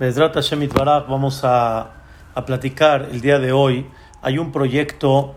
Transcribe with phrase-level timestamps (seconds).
[0.00, 1.90] Bezrat Hashem Itbaraj, vamos a,
[2.34, 3.86] a platicar el día de hoy.
[4.22, 5.34] Hay un proyecto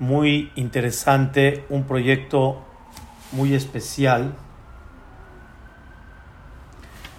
[0.00, 2.60] muy interesante, un proyecto
[3.30, 4.34] muy especial.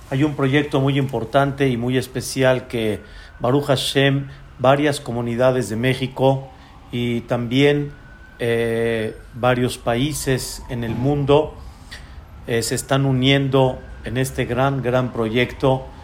[0.09, 2.99] Hay un proyecto muy importante y muy especial que
[3.39, 4.27] Baruch Hashem,
[4.59, 6.49] varias comunidades de México
[6.91, 7.93] y también
[8.39, 11.55] eh, varios países en el mundo
[12.47, 15.94] eh, se están uniendo en este gran, gran proyecto.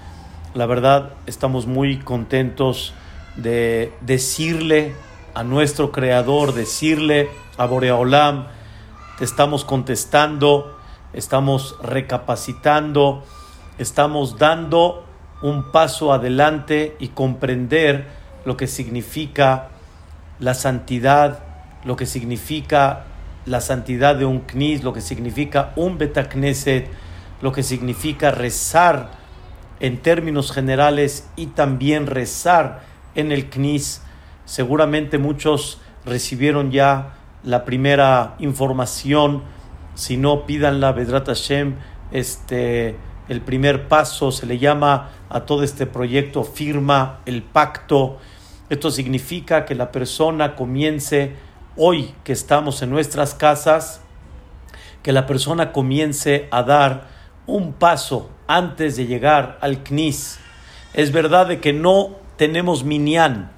[0.53, 2.93] La verdad, estamos muy contentos
[3.37, 4.93] de decirle
[5.33, 8.47] a nuestro Creador, decirle a Boreolam,
[9.17, 10.77] te estamos contestando,
[11.13, 13.23] estamos recapacitando,
[13.77, 15.05] estamos dando
[15.41, 18.09] un paso adelante y comprender
[18.43, 19.69] lo que significa
[20.39, 21.39] la santidad,
[21.85, 23.05] lo que significa
[23.45, 26.89] la santidad de un knis, lo que significa un betacneset,
[27.41, 29.20] lo que significa rezar
[29.81, 32.81] en términos generales y también rezar
[33.15, 34.01] en el knis.
[34.45, 39.43] Seguramente muchos recibieron ya la primera información.
[39.95, 41.75] Si no, pídanla, Bedrat Hashem.
[42.11, 42.95] Este,
[43.27, 48.19] el primer paso se le llama a todo este proyecto firma el pacto.
[48.69, 51.35] Esto significa que la persona comience
[51.75, 54.01] hoy que estamos en nuestras casas,
[55.01, 57.10] que la persona comience a dar
[57.45, 60.39] un paso antes de llegar al CNIS.
[60.93, 63.51] Es verdad de que no tenemos minyan,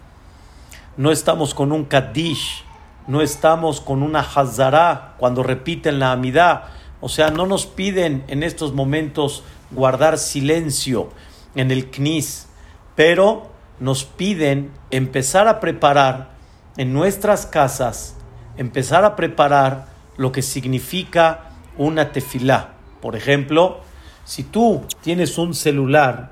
[0.97, 2.63] no estamos con un kaddish,
[3.07, 6.65] no estamos con una hazara cuando repiten la amidad.
[7.01, 11.09] O sea, no nos piden en estos momentos guardar silencio
[11.55, 12.47] en el CNIS,
[12.95, 16.29] pero nos piden empezar a preparar
[16.77, 18.15] en nuestras casas,
[18.57, 19.87] empezar a preparar
[20.17, 22.73] lo que significa una tefilá.
[23.03, 23.81] Por ejemplo,
[24.23, 26.31] si tú tienes un celular,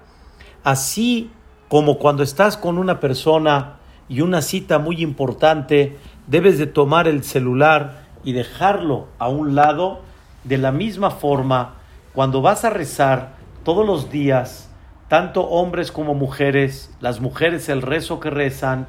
[0.64, 1.30] así
[1.68, 7.26] como cuando estás con una persona y una cita muy importante, debes de tomar el
[7.26, 10.00] celular y dejarlo a un lado,
[10.46, 11.74] de la misma forma,
[12.14, 13.34] cuando vas a rezar
[13.66, 14.70] todos los días,
[15.10, 18.88] tanto hombres como mujeres, las mujeres el rezo que rezan,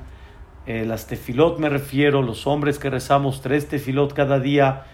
[0.67, 4.85] eh, las tefilot me refiero, los hombres que rezamos tres tefilot cada día,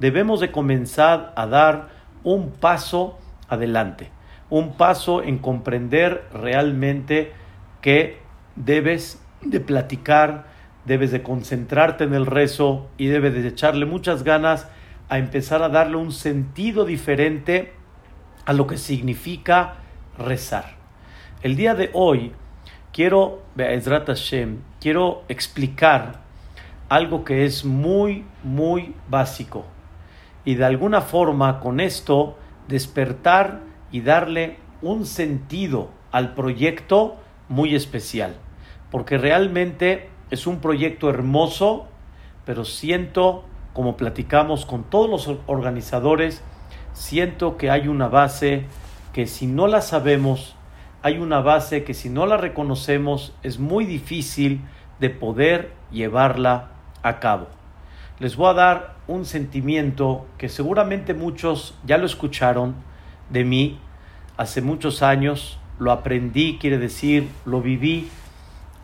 [0.00, 1.95] debemos de comenzar a dar
[2.26, 3.16] un paso
[3.48, 4.10] adelante,
[4.50, 7.32] un paso en comprender realmente
[7.80, 8.18] que
[8.56, 10.46] debes de platicar,
[10.86, 14.68] debes de concentrarte en el rezo y debes de echarle muchas ganas
[15.08, 17.72] a empezar a darle un sentido diferente
[18.44, 19.74] a lo que significa
[20.18, 20.74] rezar.
[21.42, 22.32] El día de hoy
[22.92, 26.22] quiero, Hashem, quiero explicar
[26.88, 29.75] algo que es muy, muy básico.
[30.46, 33.60] Y de alguna forma con esto despertar
[33.92, 37.16] y darle un sentido al proyecto
[37.48, 38.36] muy especial.
[38.90, 41.88] Porque realmente es un proyecto hermoso,
[42.44, 46.42] pero siento, como platicamos con todos los organizadores,
[46.92, 48.66] siento que hay una base
[49.12, 50.54] que si no la sabemos,
[51.02, 54.60] hay una base que si no la reconocemos es muy difícil
[55.00, 56.70] de poder llevarla
[57.02, 57.55] a cabo.
[58.18, 62.74] Les voy a dar un sentimiento que seguramente muchos ya lo escucharon
[63.30, 63.78] de mí
[64.36, 68.08] hace muchos años, lo aprendí, quiere decir, lo viví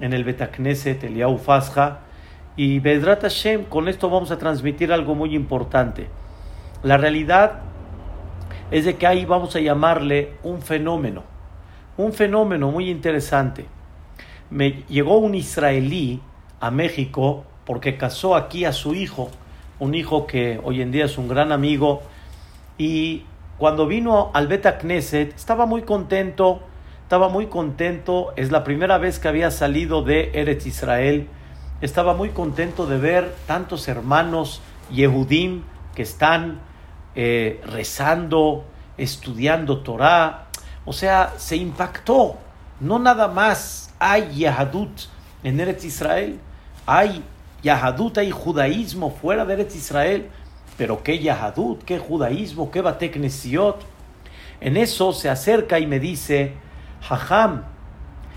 [0.01, 1.23] en el Betacneset, el
[2.57, 6.09] y Bedrat Hashem, con esto vamos a transmitir algo muy importante.
[6.83, 7.61] La realidad
[8.71, 11.33] es de que ahí vamos a llamarle un fenómeno
[11.97, 13.67] un fenómeno muy interesante.
[14.51, 16.21] Me llegó un israelí
[16.61, 19.31] a México porque casó aquí a su hijo,
[19.79, 22.03] un hijo que hoy en día es un gran amigo,
[22.79, 23.25] y
[23.59, 26.61] cuando vino al Beta Knesset estaba muy contento,
[27.03, 31.29] estaba muy contento, es la primera vez que había salido de Eretz Israel,
[31.81, 35.63] estaba muy contento de ver tantos hermanos Yehudim
[35.95, 36.61] que están
[37.15, 38.65] eh, rezando,
[38.97, 40.47] estudiando Torah,
[40.85, 42.37] o sea, se impactó.
[42.81, 44.91] No nada más hay Yahadut
[45.45, 46.41] en Eretz Israel.
[46.87, 47.23] Hay
[47.63, 50.29] Yahadut, hay judaísmo fuera de Eretz Israel.
[50.77, 53.85] Pero qué Yahadut, qué judaísmo, qué Bateknesiot.
[54.61, 56.55] En eso se acerca y me dice,
[57.03, 57.65] Jajam,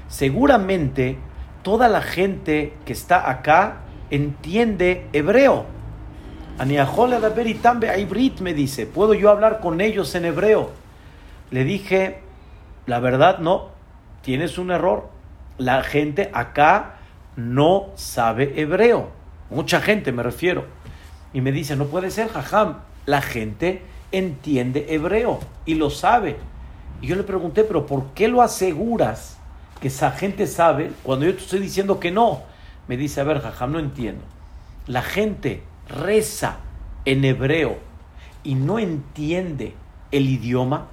[0.07, 1.17] seguramente
[1.63, 5.65] toda la gente que está acá entiende hebreo.
[8.41, 10.71] me dice, ¿puedo yo hablar con ellos en hebreo?
[11.51, 12.19] Le dije,
[12.85, 13.69] la verdad, no.
[14.21, 15.09] Tienes un error.
[15.57, 16.95] La gente acá
[17.35, 19.09] no sabe hebreo.
[19.49, 20.65] Mucha gente me refiero.
[21.33, 22.77] Y me dice, no puede ser, jajam.
[23.05, 26.37] La gente entiende hebreo y lo sabe.
[27.01, 29.37] Y yo le pregunté, pero ¿por qué lo aseguras
[29.81, 32.41] que esa gente sabe cuando yo te estoy diciendo que no?
[32.87, 34.23] Me dice, a ver, jajam, no entiendo.
[34.87, 36.57] La gente reza
[37.03, 37.77] en hebreo
[38.43, 39.73] y no entiende
[40.11, 40.87] el idioma.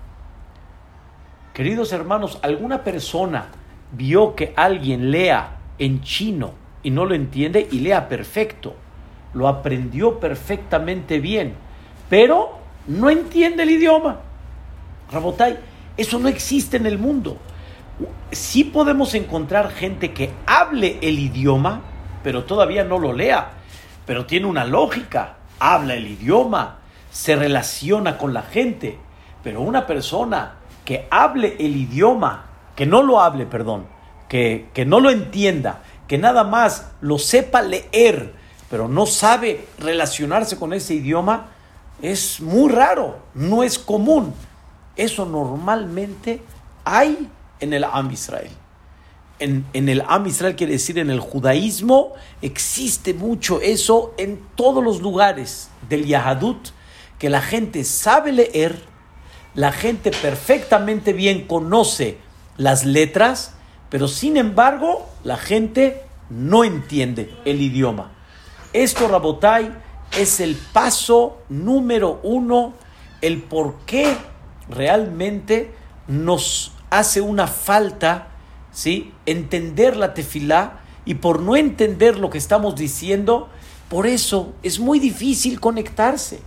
[1.54, 3.46] Queridos hermanos, ¿alguna persona
[3.92, 6.52] vio que alguien lea en chino
[6.84, 8.76] y no lo entiende y lea perfecto?
[9.34, 11.54] Lo aprendió perfectamente bien,
[12.08, 14.20] pero no entiende el idioma.
[15.10, 15.58] Rabotai,
[15.96, 17.36] eso no existe en el mundo.
[18.30, 21.80] Sí podemos encontrar gente que hable el idioma,
[22.22, 23.50] pero todavía no lo lea,
[24.06, 26.78] pero tiene una lógica, habla el idioma,
[27.10, 28.98] se relaciona con la gente,
[29.42, 32.46] pero una persona que hable el idioma,
[32.76, 33.86] que no lo hable, perdón,
[34.32, 38.32] que, que no lo entienda, que nada más lo sepa leer,
[38.70, 41.50] pero no sabe relacionarse con ese idioma,
[42.00, 44.32] es muy raro, no es común.
[44.96, 46.40] Eso normalmente
[46.82, 47.28] hay
[47.60, 48.48] en el Am Israel.
[49.38, 54.82] En, en, el Am Israel quiere decir en el judaísmo existe mucho eso en todos
[54.82, 56.70] los lugares del Yahadut,
[57.18, 58.82] que la gente sabe leer,
[59.54, 62.16] la gente perfectamente bien conoce
[62.56, 63.56] las letras,
[63.92, 66.00] pero sin embargo la gente
[66.30, 68.10] no entiende el idioma.
[68.72, 69.70] Esto, Rabotai,
[70.18, 72.72] es el paso número uno,
[73.20, 74.16] el por qué
[74.70, 75.74] realmente
[76.08, 78.28] nos hace una falta,
[78.72, 79.12] ¿sí?
[79.26, 83.50] Entender la tefilá y por no entender lo que estamos diciendo,
[83.90, 86.40] por eso es muy difícil conectarse.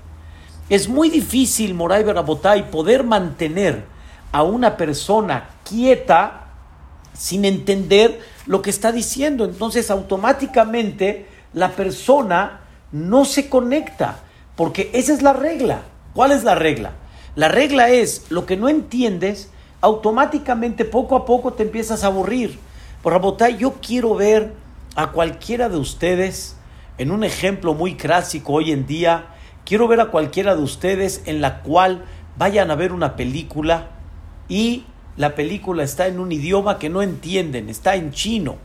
[0.71, 3.85] Es muy difícil, Moray Barabotay, poder mantener
[4.31, 6.44] a una persona quieta
[7.17, 9.45] sin entender lo que está diciendo.
[9.45, 14.19] Entonces, automáticamente la persona no se conecta,
[14.55, 15.81] porque esa es la regla.
[16.13, 16.91] ¿Cuál es la regla?
[17.35, 19.49] La regla es, lo que no entiendes,
[19.81, 22.57] automáticamente poco a poco te empiezas a aburrir.
[23.03, 24.53] Por Rabotay, yo quiero ver
[24.95, 26.55] a cualquiera de ustedes,
[26.97, 29.27] en un ejemplo muy clásico hoy en día,
[29.65, 32.05] quiero ver a cualquiera de ustedes en la cual
[32.37, 33.89] vayan a ver una película
[34.47, 34.85] y
[35.17, 38.57] la película está en un idioma que no entienden, está en chino,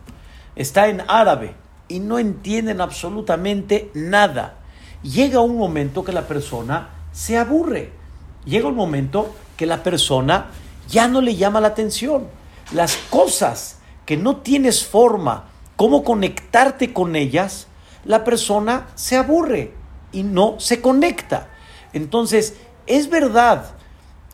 [0.57, 1.55] está en árabe
[1.89, 4.59] y no entienden absolutamente nada.
[5.03, 8.01] Llega un momento que la persona se aburre
[8.45, 10.51] llega un momento que la persona
[10.89, 12.29] ya no le llama la atención.
[12.73, 17.67] Las cosas que no tienes forma, cómo conectarte con ellas,
[18.05, 19.75] la persona se aburre
[20.13, 21.49] y no se conecta.
[21.93, 22.57] Entonces,
[22.87, 23.71] es verdad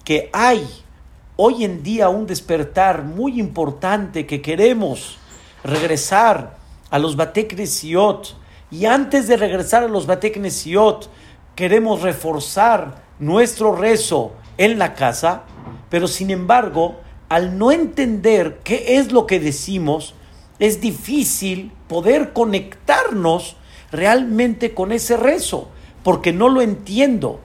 [0.05, 0.67] que hay
[1.37, 5.19] hoy en día un despertar muy importante que queremos
[5.63, 6.57] regresar
[6.91, 8.37] a los Bateknesiot
[8.71, 11.11] y antes de regresar a los Bateknesiot
[11.55, 15.43] queremos reforzar nuestro rezo en la casa,
[15.91, 16.97] pero sin embargo,
[17.29, 20.15] al no entender qué es lo que decimos,
[20.59, 23.57] es difícil poder conectarnos
[23.93, 25.69] realmente con ese rezo,
[26.03, 27.41] porque no lo entiendo.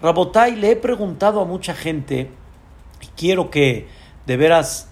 [0.00, 2.30] Rabotai, le he preguntado a mucha gente,
[3.16, 3.88] quiero que
[4.26, 4.88] de veras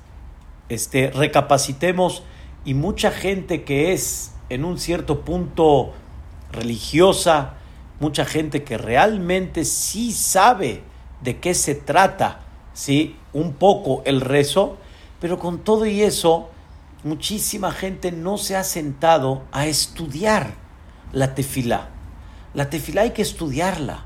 [0.69, 2.23] este, recapacitemos,
[2.65, 5.93] y mucha gente que es en un cierto punto
[6.53, 7.55] religiosa,
[7.99, 10.83] mucha gente que realmente sí sabe
[11.23, 12.41] de qué se trata,
[12.73, 13.17] ¿sí?
[13.33, 14.77] Un poco el rezo,
[15.21, 16.51] pero con todo y eso,
[17.05, 20.55] muchísima gente no se ha sentado a estudiar
[21.13, 21.91] la tefilá.
[22.55, 24.05] La tefilá hay que estudiarla.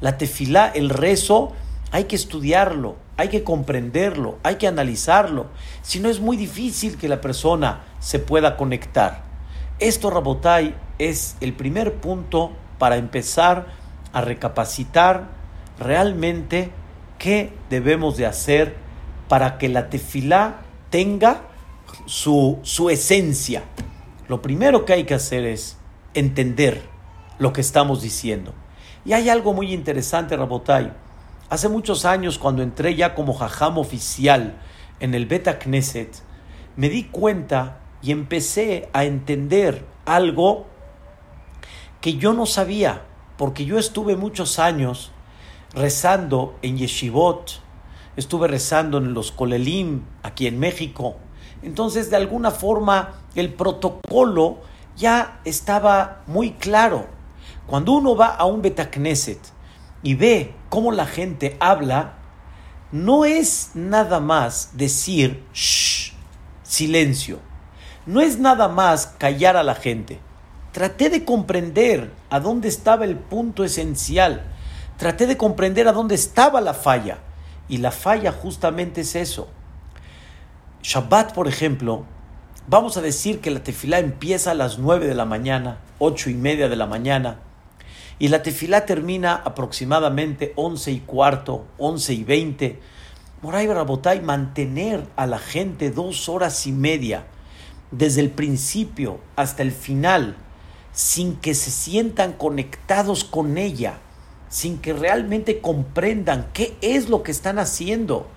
[0.00, 1.52] La tefilá, el rezo,
[1.90, 5.46] hay que estudiarlo, hay que comprenderlo, hay que analizarlo.
[5.82, 9.22] Si no es muy difícil que la persona se pueda conectar.
[9.78, 13.66] Esto, Rabotai, es el primer punto para empezar
[14.12, 15.28] a recapacitar
[15.78, 16.70] realmente
[17.18, 18.76] qué debemos de hacer
[19.28, 21.42] para que la tefilá tenga
[22.06, 23.62] su, su esencia.
[24.28, 25.76] Lo primero que hay que hacer es
[26.14, 26.82] entender
[27.38, 28.52] lo que estamos diciendo.
[29.04, 30.92] Y hay algo muy interesante, Rabotai.
[31.52, 34.54] Hace muchos años, cuando entré ya como jajam oficial
[35.00, 36.22] en el Beta Knesset,
[36.76, 40.64] me di cuenta y empecé a entender algo
[42.00, 43.02] que yo no sabía,
[43.36, 45.12] porque yo estuve muchos años
[45.74, 47.60] rezando en Yeshivot,
[48.16, 51.16] estuve rezando en los Kolelim, aquí en México.
[51.62, 54.60] Entonces, de alguna forma, el protocolo
[54.96, 57.08] ya estaba muy claro.
[57.66, 59.52] Cuando uno va a un Betacneset
[60.02, 62.14] y ve cómo la gente habla,
[62.90, 66.12] no es nada más decir shh,
[66.62, 67.38] silencio.
[68.04, 70.20] No es nada más callar a la gente
[70.72, 74.42] traté de comprender a dónde estaba el punto esencial,
[74.96, 77.18] traté de comprender a dónde estaba la falla.
[77.68, 79.48] Y la falla justamente es eso.
[80.82, 82.04] Shabbat, por ejemplo,
[82.66, 86.34] vamos a decir que la tefilá empieza a las 9 de la mañana, ocho y
[86.34, 87.38] media de la mañana,
[88.22, 92.80] y la tefilá termina aproximadamente 11 y cuarto, 11 y 20.
[93.42, 97.26] Moray Barabotay, mantener a la gente dos horas y media,
[97.90, 100.36] desde el principio hasta el final,
[100.92, 103.98] sin que se sientan conectados con ella,
[104.48, 108.28] sin que realmente comprendan qué es lo que están haciendo,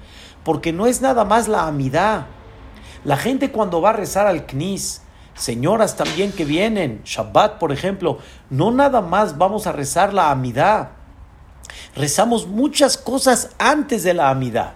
[0.43, 2.25] porque no es nada más la amidad.
[3.03, 5.03] La gente cuando va a rezar al Knis,
[5.35, 10.91] señoras también que vienen, Shabbat por ejemplo, no nada más vamos a rezar la amidad,
[11.95, 14.73] rezamos muchas cosas antes de la amidad,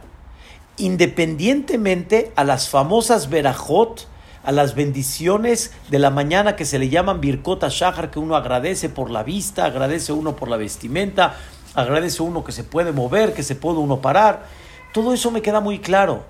[0.77, 4.07] independientemente a las famosas verajot,
[4.43, 8.89] a las bendiciones de la mañana que se le llaman Birkota Shahar, que uno agradece
[8.89, 11.35] por la vista, agradece uno por la vestimenta,
[11.75, 14.45] agradece uno que se puede mover, que se puede uno parar.
[14.93, 16.23] Todo eso me queda muy claro.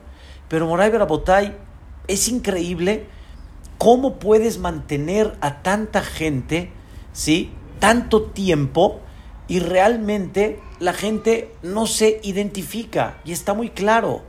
[0.47, 1.55] Pero Moray Berabotay,
[2.07, 3.07] es increíble
[3.79, 6.71] cómo puedes mantener a tanta gente,
[7.13, 7.51] ¿sí?
[7.79, 8.99] Tanto tiempo
[9.47, 14.21] y realmente la gente no se identifica y está muy claro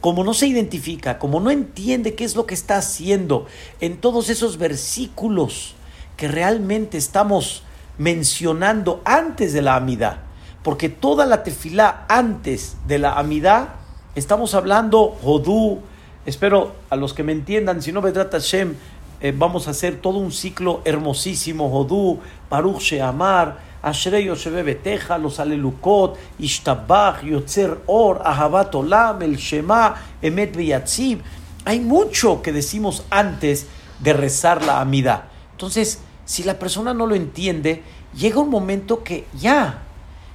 [0.00, 3.46] como no se identifica, como no entiende qué es lo que está haciendo
[3.80, 5.74] en todos esos versículos
[6.16, 7.64] que realmente estamos
[7.98, 10.18] mencionando antes de la amidad,
[10.62, 13.74] porque toda la tefilá antes de la amidad,
[14.14, 15.80] estamos hablando Jodú,
[16.26, 18.74] espero a los que me entiendan, si no Vedrat Hashem,
[19.20, 26.18] eh, vamos a hacer todo un ciclo hermosísimo, Jodú, Baruch Sheamar, Ashrei Beteja, los Alelukot,
[26.38, 31.20] Ishtabach, Yotzer Or, Ahabat Olam, El Shema, Emet Beyatzib.
[31.64, 33.66] Hay mucho que decimos antes
[34.00, 35.28] de rezar la amida.
[35.52, 37.82] Entonces, si la persona no lo entiende,
[38.14, 39.82] llega un momento que ya,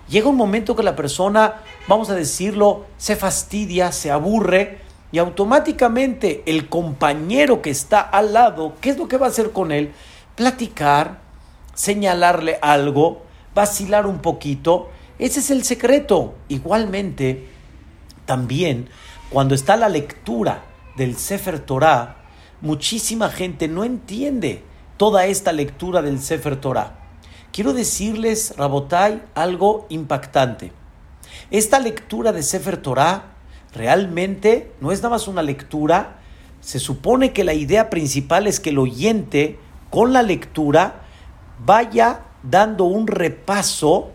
[0.10, 4.80] llega un momento que la persona, vamos a decirlo, se fastidia, se aburre
[5.12, 9.51] y automáticamente el compañero que está al lado, ¿qué es lo que va a hacer
[9.51, 9.91] con él?
[10.36, 11.20] Platicar,
[11.74, 14.89] señalarle algo, vacilar un poquito.
[15.20, 16.36] Ese es el secreto.
[16.48, 17.48] Igualmente,
[18.25, 18.88] también
[19.30, 20.63] cuando está la lectura
[20.96, 22.18] del Sefer Torah,
[22.62, 24.63] muchísima gente no entiende
[24.98, 27.00] toda esta lectura del Sefer Torah.
[27.51, 30.72] Quiero decirles, Rabotai, algo impactante.
[31.50, 33.31] Esta lectura de Sefer Torah
[33.74, 36.18] realmente no es nada más una lectura.
[36.60, 39.60] Se supone que la idea principal es que el oyente,
[39.90, 41.01] con la lectura,
[41.66, 44.12] vaya dando un repaso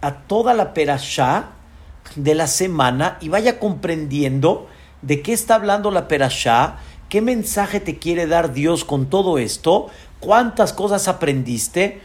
[0.00, 1.50] a toda la perashá
[2.16, 4.68] de la semana y vaya comprendiendo
[5.02, 6.76] de qué está hablando la perashá,
[7.08, 9.88] qué mensaje te quiere dar Dios con todo esto,
[10.20, 12.00] cuántas cosas aprendiste.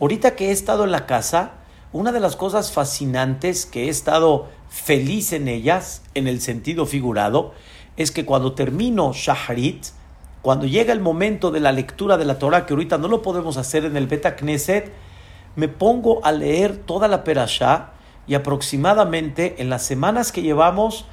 [0.00, 1.52] Ahorita que he estado en la casa,
[1.92, 7.52] una de las cosas fascinantes que he estado feliz en ellas, en el sentido figurado,
[7.96, 9.86] es que cuando termino Shaharit,
[10.40, 13.58] cuando llega el momento de la lectura de la Torah, que ahorita no lo podemos
[13.58, 14.90] hacer en el Beta Knesset,
[15.56, 17.90] me pongo a leer toda la Perashá
[18.26, 21.04] y aproximadamente en las semanas que llevamos,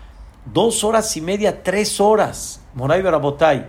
[0.54, 3.68] dos horas y media, tres horas, Moray Barabotay,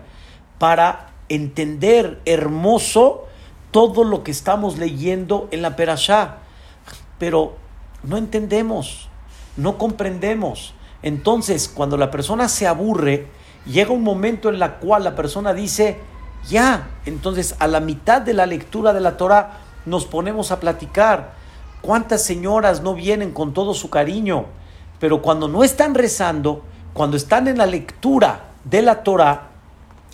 [0.59, 3.27] para entender hermoso
[3.71, 6.39] todo lo que estamos leyendo en la Perashá.
[7.19, 7.57] Pero
[8.03, 9.08] no entendemos,
[9.59, 10.73] no comprendemos.
[11.03, 13.27] Entonces, cuando la persona se aburre,
[13.67, 15.99] llega un momento en la cual la persona dice,
[16.49, 21.35] ya, entonces a la mitad de la lectura de la Torah nos ponemos a platicar.
[21.83, 24.47] ¿Cuántas señoras no vienen con todo su cariño?
[24.99, 26.63] Pero cuando no están rezando,
[26.93, 29.51] cuando están en la lectura de la Torah,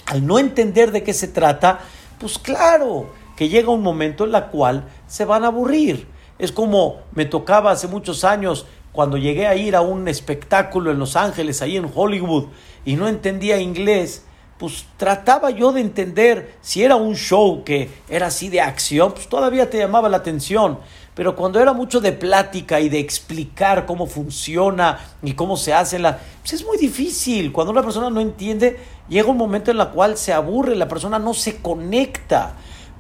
[0.07, 1.81] al no entender de qué se trata,
[2.19, 6.07] pues claro que llega un momento en el cual se van a aburrir.
[6.39, 11.01] Es como me tocaba hace muchos años cuando llegué a ir a un espectáculo en
[11.01, 12.47] Los Ángeles, ahí en Hollywood,
[12.85, 14.25] y no entendía inglés,
[14.57, 19.29] pues trataba yo de entender si era un show que era así de acción, pues
[19.29, 20.79] todavía te llamaba la atención.
[21.17, 25.99] Pero cuando era mucho de plática y de explicar cómo funciona y cómo se hace
[25.99, 26.21] la...
[26.41, 27.51] Pues es muy difícil.
[27.51, 31.19] Cuando una persona no entiende, llega un momento en el cual se aburre, la persona
[31.19, 32.55] no se conecta.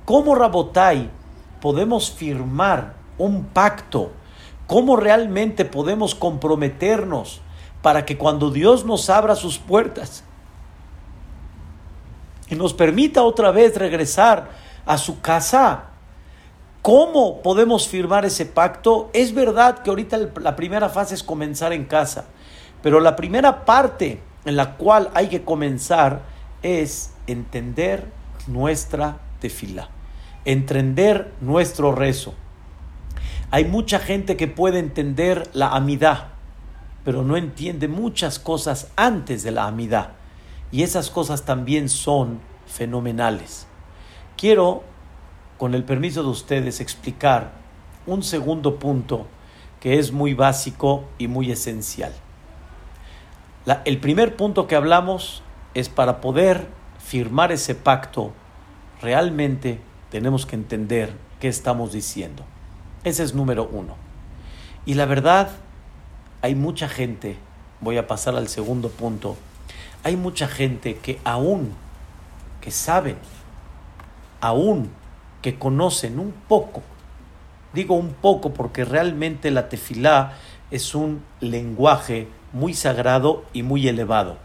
[0.04, 1.08] ¿Cómo Rabotai
[1.60, 4.10] podemos firmar un pacto
[4.66, 7.40] ¿Cómo realmente podemos comprometernos
[7.83, 10.25] para que cuando Dios nos abra sus puertas
[12.49, 14.49] y nos permita otra vez regresar
[14.87, 15.85] a su casa,
[16.80, 19.11] ¿cómo podemos firmar ese pacto?
[19.12, 22.25] Es verdad que ahorita la primera fase es comenzar en casa,
[22.83, 26.23] pero la primera parte en la cual hay que comenzar
[26.62, 28.06] es entender
[28.47, 29.90] nuestra tefila,
[30.47, 32.35] entender nuestro rezo
[33.50, 36.28] hay mucha gente que puede entender la amidad,
[37.04, 40.12] pero no entiende muchas cosas antes de la amidad.
[40.72, 43.66] Y esas cosas también son fenomenales.
[44.36, 44.82] Quiero,
[45.58, 47.52] con el permiso de ustedes, explicar
[48.06, 49.26] un segundo punto
[49.80, 52.12] que es muy básico y muy esencial.
[53.84, 55.42] el primer punto que hablamos
[55.74, 58.32] es para poder firmar ese pacto,
[59.00, 62.44] realmente tenemos que entender qué estamos diciendo.
[63.04, 63.96] Ese es número uno.
[64.87, 65.50] Y la verdad,
[66.42, 67.37] hay mucha gente,
[67.80, 69.37] voy a pasar al segundo punto,
[70.02, 71.73] hay mucha gente que aún,
[72.61, 73.16] que saben,
[74.40, 74.90] aún
[75.42, 76.82] que conocen un poco,
[77.75, 80.34] digo un poco porque realmente la tefilá
[80.70, 84.38] es un lenguaje muy sagrado y muy elevado.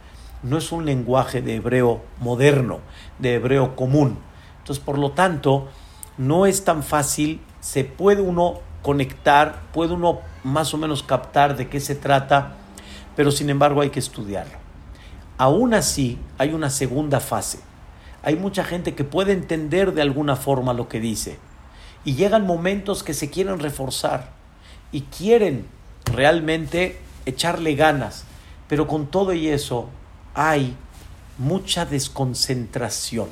[0.44, 2.80] No es un lenguaje de hebreo moderno,
[3.20, 4.18] de hebreo común.
[4.60, 5.68] Entonces, por lo tanto,
[6.18, 11.68] no es tan fácil, se puede uno conectar, puede uno más o menos captar de
[11.68, 12.56] qué se trata,
[13.16, 14.58] pero sin embargo hay que estudiarlo.
[15.38, 17.60] Aún así, hay una segunda fase.
[18.24, 21.38] Hay mucha gente que puede entender de alguna forma lo que dice.
[22.04, 24.32] Y llegan momentos que se quieren reforzar
[24.92, 25.66] y quieren
[26.06, 28.25] realmente echarle ganas.
[28.68, 29.89] Pero con todo y eso
[30.34, 30.75] hay
[31.38, 33.30] mucha desconcentración.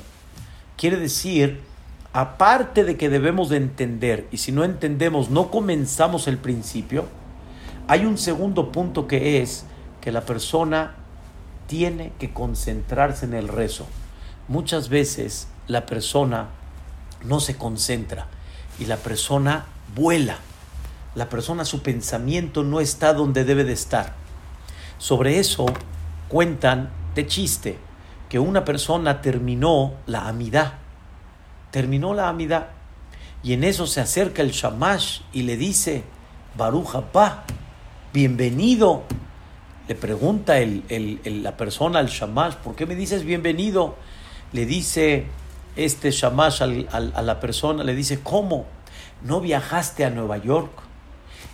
[0.78, 1.62] Quiere decir
[2.14, 7.06] aparte de que debemos de entender, y si no entendemos, no comenzamos el principio,
[7.88, 9.66] hay un segundo punto que es
[10.02, 10.96] que la persona
[11.68, 13.86] tiene que concentrarse en el rezo.
[14.48, 16.48] Muchas veces la persona
[17.24, 18.28] no se concentra
[18.80, 20.38] y la persona vuela.
[21.16, 24.14] La persona, su pensamiento no está donde debe de estar.
[24.98, 25.66] Sobre eso
[26.30, 27.78] cuentan de chiste
[28.30, 30.74] que una persona terminó la amidad
[31.72, 32.74] terminó la amida
[33.44, 36.04] y en eso se acerca el Shamash y le dice,
[36.56, 37.46] Baruch pa
[38.14, 39.04] bienvenido.
[39.88, 43.96] Le pregunta el, la persona al Shamash, ¿por qué me dices bienvenido?
[44.52, 45.28] Le dice
[45.76, 48.66] este Shamash a la persona, le dice, ¿cómo?
[49.24, 50.72] ¿No viajaste a Nueva York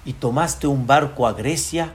[0.05, 1.93] y tomaste un barco a Grecia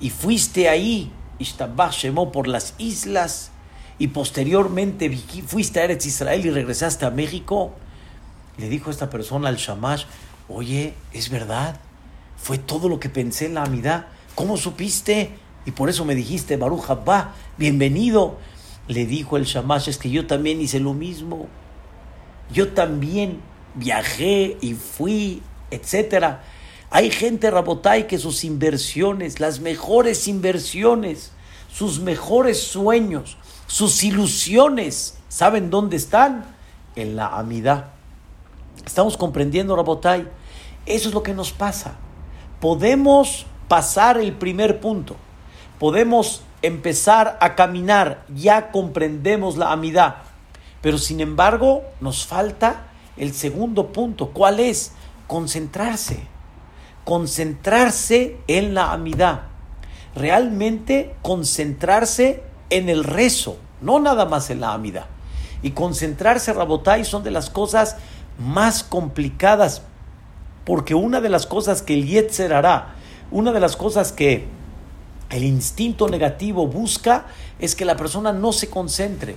[0.00, 3.51] y fuiste ahí, Ishtabach Shemó, por las islas
[3.98, 5.10] y posteriormente
[5.46, 7.72] fuiste a Eretz Israel y regresaste a México.
[8.58, 10.04] Le dijo esta persona al Shamash,
[10.48, 11.80] oye, es verdad,
[12.36, 14.06] fue todo lo que pensé en la amidad.
[14.34, 15.30] ¿Cómo supiste?
[15.64, 18.38] Y por eso me dijiste, Baruch Abba, bienvenido.
[18.88, 21.46] Le dijo el Shamash, es que yo también hice lo mismo.
[22.52, 23.40] Yo también
[23.74, 26.38] viajé y fui, etc.
[26.90, 31.32] Hay gente, Rabotai, que sus inversiones, las mejores inversiones,
[31.72, 33.38] sus mejores sueños,
[33.72, 36.44] sus ilusiones, ¿saben dónde están?
[36.94, 37.86] En la amidad.
[38.84, 40.28] Estamos comprendiendo, Rabotai.
[40.84, 41.94] Eso es lo que nos pasa.
[42.60, 45.16] Podemos pasar el primer punto.
[45.78, 48.26] Podemos empezar a caminar.
[48.36, 50.16] Ya comprendemos la amidad.
[50.82, 54.32] Pero sin embargo, nos falta el segundo punto.
[54.34, 54.92] ¿Cuál es?
[55.26, 56.26] Concentrarse.
[57.06, 59.44] Concentrarse en la amidad.
[60.14, 65.06] Realmente concentrarse en el rezo, no nada más en la amida.
[65.62, 67.96] Y concentrarse, Rabotai, son de las cosas
[68.38, 69.82] más complicadas,
[70.64, 72.94] porque una de las cosas que el Yetzer hará,
[73.30, 74.46] una de las cosas que
[75.28, 77.26] el instinto negativo busca
[77.58, 79.36] es que la persona no se concentre.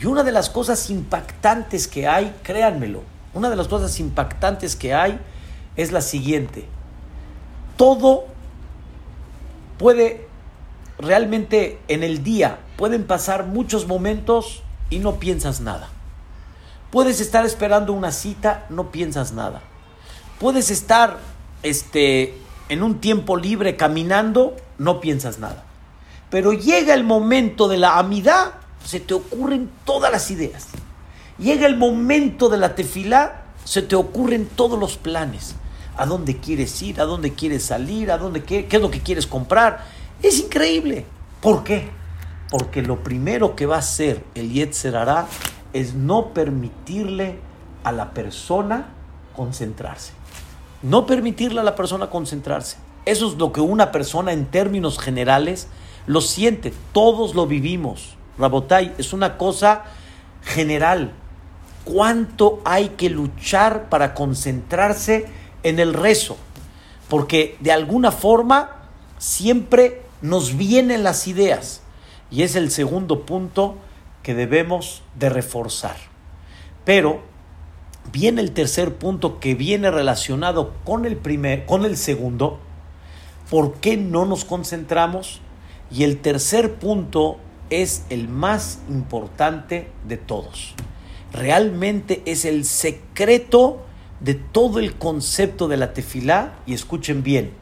[0.00, 3.02] Y una de las cosas impactantes que hay, créanmelo,
[3.34, 5.18] una de las cosas impactantes que hay
[5.76, 6.66] es la siguiente.
[7.76, 8.24] Todo
[9.78, 10.31] puede
[11.02, 15.88] realmente en el día pueden pasar muchos momentos y no piensas nada.
[16.90, 19.62] Puedes estar esperando una cita, no piensas nada.
[20.38, 21.18] Puedes estar
[21.62, 22.38] este,
[22.68, 25.64] en un tiempo libre caminando, no piensas nada.
[26.30, 28.52] Pero llega el momento de la amidad,
[28.84, 30.68] se te ocurren todas las ideas.
[31.38, 35.56] Llega el momento de la tefilá, se te ocurren todos los planes.
[35.96, 37.00] ¿A dónde quieres ir?
[37.00, 38.10] ¿A dónde quieres salir?
[38.10, 39.84] ¿A dónde qué, qué es lo que quieres comprar?
[40.22, 41.04] Es increíble.
[41.40, 41.90] ¿Por qué?
[42.50, 45.26] Porque lo primero que va a hacer el Yetzer hará
[45.72, 47.38] es no permitirle
[47.82, 48.88] a la persona
[49.34, 50.12] concentrarse.
[50.82, 52.76] No permitirle a la persona concentrarse.
[53.04, 55.66] Eso es lo que una persona en términos generales
[56.06, 56.72] lo siente.
[56.92, 58.16] Todos lo vivimos.
[58.38, 59.84] Rabotai, es una cosa
[60.42, 61.12] general.
[61.84, 65.26] ¿Cuánto hay que luchar para concentrarse
[65.64, 66.36] en el rezo?
[67.08, 68.70] Porque de alguna forma
[69.18, 71.82] siempre nos vienen las ideas.
[72.30, 73.76] Y es el segundo punto
[74.22, 75.96] que debemos de reforzar.
[76.84, 77.20] Pero
[78.10, 82.58] viene el tercer punto que viene relacionado con el primer, con el segundo,
[83.52, 85.42] ¿Por qué no nos concentramos?
[85.90, 87.36] Y el tercer punto
[87.68, 90.74] es el más importante de todos.
[91.34, 93.84] Realmente es el secreto
[94.20, 97.52] de todo el concepto de la tefilá, y escuchen bien,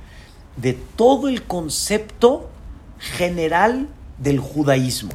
[0.60, 2.50] de todo el concepto
[2.98, 5.12] general del judaísmo.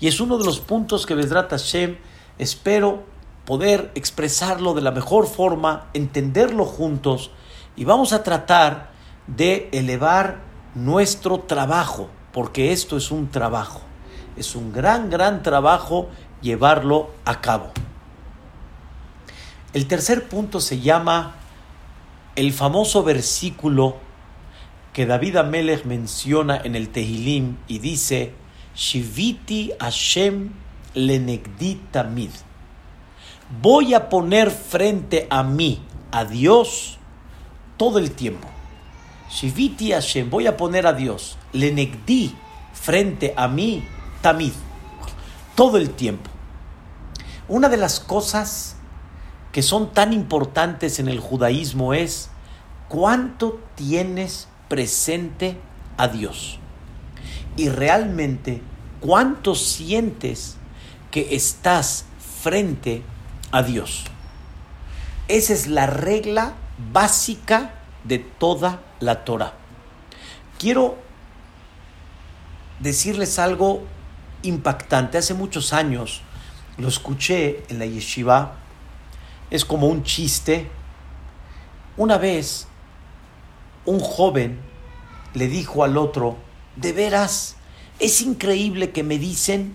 [0.00, 1.96] Y es uno de los puntos que Vedrat Hashem
[2.38, 3.02] espero
[3.44, 7.30] poder expresarlo de la mejor forma, entenderlo juntos,
[7.76, 8.90] y vamos a tratar
[9.26, 10.40] de elevar
[10.74, 13.80] nuestro trabajo, porque esto es un trabajo,
[14.36, 16.08] es un gran, gran trabajo
[16.42, 17.70] llevarlo a cabo.
[19.72, 21.36] El tercer punto se llama
[22.36, 23.96] el famoso versículo
[24.98, 28.32] que David Amelech menciona en el Tehilim y dice,
[28.74, 30.50] Shiviti Hashem
[30.92, 32.30] lenegdi tamid.
[33.62, 35.80] Voy a poner frente a mí,
[36.10, 36.98] a Dios,
[37.76, 38.48] todo el tiempo.
[39.30, 42.34] Shiviti Hashem, voy a poner a Dios, lenegdi,
[42.72, 43.84] frente a mí,
[44.20, 44.50] tamid,
[45.54, 46.28] todo el tiempo.
[47.46, 48.74] Una de las cosas
[49.52, 52.30] que son tan importantes en el judaísmo es
[52.88, 55.56] cuánto tienes presente
[55.96, 56.58] a Dios
[57.56, 58.62] y realmente
[59.00, 60.56] cuánto sientes
[61.10, 62.04] que estás
[62.42, 63.02] frente
[63.50, 64.04] a Dios.
[65.28, 66.54] Esa es la regla
[66.92, 69.54] básica de toda la Torah.
[70.58, 70.96] Quiero
[72.80, 73.82] decirles algo
[74.42, 75.18] impactante.
[75.18, 76.22] Hace muchos años
[76.76, 78.54] lo escuché en la yeshiva
[79.50, 80.68] es como un chiste.
[81.96, 82.67] Una vez,
[83.88, 84.60] un joven
[85.34, 86.36] le dijo al otro,
[86.76, 87.56] de veras,
[87.98, 89.74] es increíble que me dicen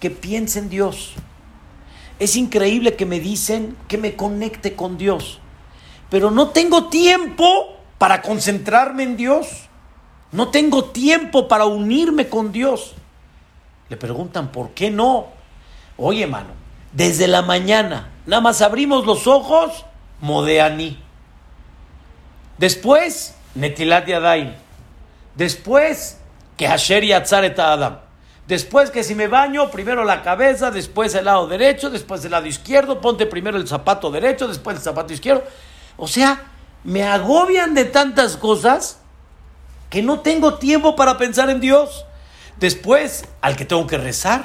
[0.00, 1.12] que piense en Dios.
[2.18, 5.40] Es increíble que me dicen que me conecte con Dios.
[6.10, 9.48] Pero no tengo tiempo para concentrarme en Dios.
[10.30, 12.94] No tengo tiempo para unirme con Dios.
[13.88, 15.26] Le preguntan, ¿por qué no?
[15.96, 16.50] Oye, hermano,
[16.92, 19.84] desde la mañana Nada más abrimos los ojos,
[20.20, 20.98] Modeani.
[22.56, 24.52] Después, Netilat Yadayim.
[25.34, 26.18] Después,
[26.56, 27.98] que Hasher Yatzaret Adam.
[28.46, 32.46] Después que si me baño, primero la cabeza, después el lado derecho, después el lado
[32.46, 35.44] izquierdo, ponte primero el zapato derecho, después el zapato izquierdo.
[35.96, 36.42] O sea,
[36.84, 38.98] me agobian de tantas cosas
[39.88, 42.04] que no tengo tiempo para pensar en Dios.
[42.58, 44.44] Después, al que tengo que rezar.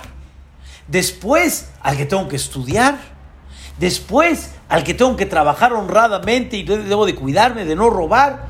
[0.88, 2.98] Después, al que tengo que estudiar
[3.80, 8.48] Después, al que tengo que trabajar honradamente y debo de cuidarme de no robar.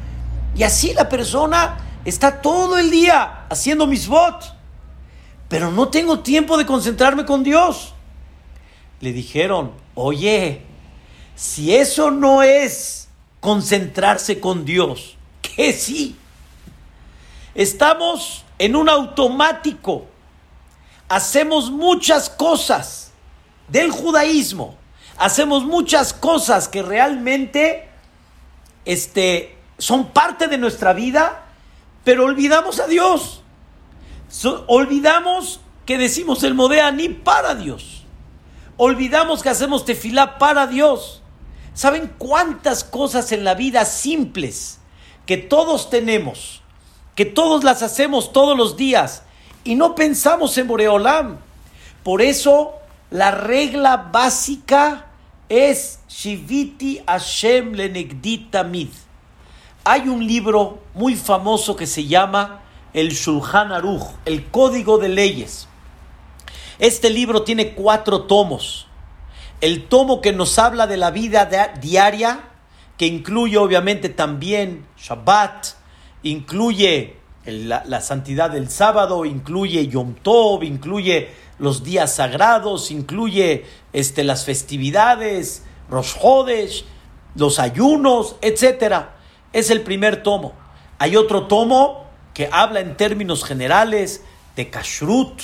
[0.56, 4.54] Y así la persona está todo el día haciendo mis votos.
[5.48, 7.94] Pero no tengo tiempo de concentrarme con Dios.
[9.00, 10.64] Le dijeron, oye,
[11.36, 13.08] si eso no es
[13.40, 16.16] concentrarse con Dios, ¿qué sí?
[17.56, 20.06] Estamos en un automático.
[21.08, 23.12] Hacemos muchas cosas
[23.70, 24.80] del judaísmo
[25.20, 27.88] hacemos muchas cosas que realmente
[28.86, 31.46] este, son parte de nuestra vida,
[32.04, 33.42] pero olvidamos a Dios.
[34.68, 38.04] olvidamos que decimos el modea ni para Dios.
[38.78, 41.24] Olvidamos que hacemos tefilá para Dios.
[41.74, 44.80] ¿Saben cuántas cosas en la vida simples
[45.26, 46.62] que todos tenemos,
[47.15, 49.24] que todos las hacemos todos los días
[49.63, 51.38] y no pensamos en Boreolam?
[52.04, 52.74] Por eso
[53.10, 55.08] la regla básica
[55.48, 58.89] es Shiviti Hashem Lenegdi Tamid.
[59.91, 62.62] Hay un libro muy famoso que se llama
[62.93, 65.67] el Shulchan Aruch, el Código de Leyes.
[66.78, 68.86] Este libro tiene cuatro tomos.
[69.62, 71.49] El tomo que nos habla de la vida
[71.82, 72.49] diaria,
[72.97, 75.69] que incluye obviamente también Shabbat,
[76.21, 84.45] incluye la, santidad del sábado, incluye Yom Tov, incluye los días sagrados, incluye este, las
[84.45, 86.86] festividades, los jodes,
[87.34, 89.17] los ayunos, etc.
[89.52, 90.54] Es el primer tomo.
[91.00, 94.24] Hay otro tomo que habla en términos generales
[94.56, 95.42] de kashrut,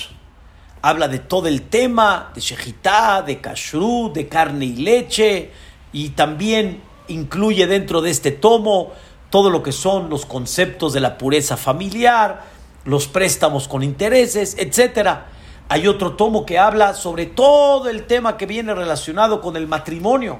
[0.82, 5.52] habla de todo el tema de shejitá, de kashrut, de carne y leche,
[5.92, 8.92] y también incluye dentro de este tomo
[9.30, 12.44] todo lo que son los conceptos de la pureza familiar,
[12.84, 15.28] los préstamos con intereses, etcétera.
[15.68, 20.40] Hay otro tomo que habla sobre todo el tema que viene relacionado con el matrimonio.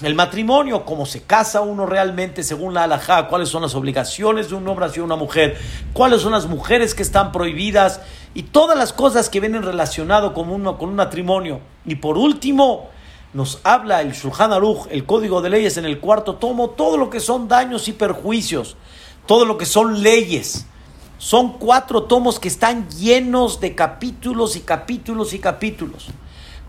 [0.00, 4.54] El matrimonio, cómo se casa uno realmente según la halajá, cuáles son las obligaciones de
[4.54, 5.58] un hombre hacia una mujer,
[5.92, 8.00] cuáles son las mujeres que están prohibidas
[8.34, 11.60] y todas las cosas que vienen relacionado con, uno, con un matrimonio.
[11.84, 12.88] Y por último,
[13.34, 17.10] nos habla el Shulchan Aruch, el código de leyes en el cuarto tomo, todo lo
[17.10, 18.76] que son daños y perjuicios
[19.26, 20.66] todo lo que son leyes.
[21.18, 26.08] Son cuatro tomos que están llenos de capítulos y capítulos y capítulos.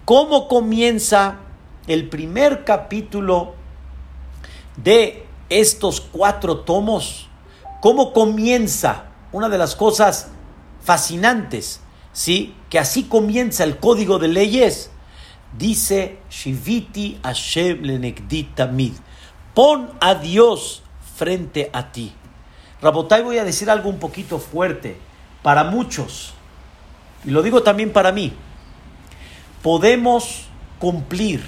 [0.05, 1.37] ¿Cómo comienza
[1.87, 3.55] el primer capítulo
[4.77, 7.27] de estos cuatro tomos?
[7.81, 9.05] ¿Cómo comienza?
[9.31, 10.29] Una de las cosas
[10.81, 12.55] fascinantes, ¿sí?
[12.69, 14.89] Que así comienza el código de leyes.
[15.57, 18.15] Dice Shiviti Hashem
[18.55, 18.93] Tamid.
[19.53, 20.83] Pon a Dios
[21.15, 22.13] frente a ti.
[22.81, 24.97] Rabotai, voy a decir algo un poquito fuerte
[25.41, 26.33] para muchos,
[27.25, 28.33] y lo digo también para mí.
[29.61, 30.45] Podemos
[30.79, 31.43] cumplir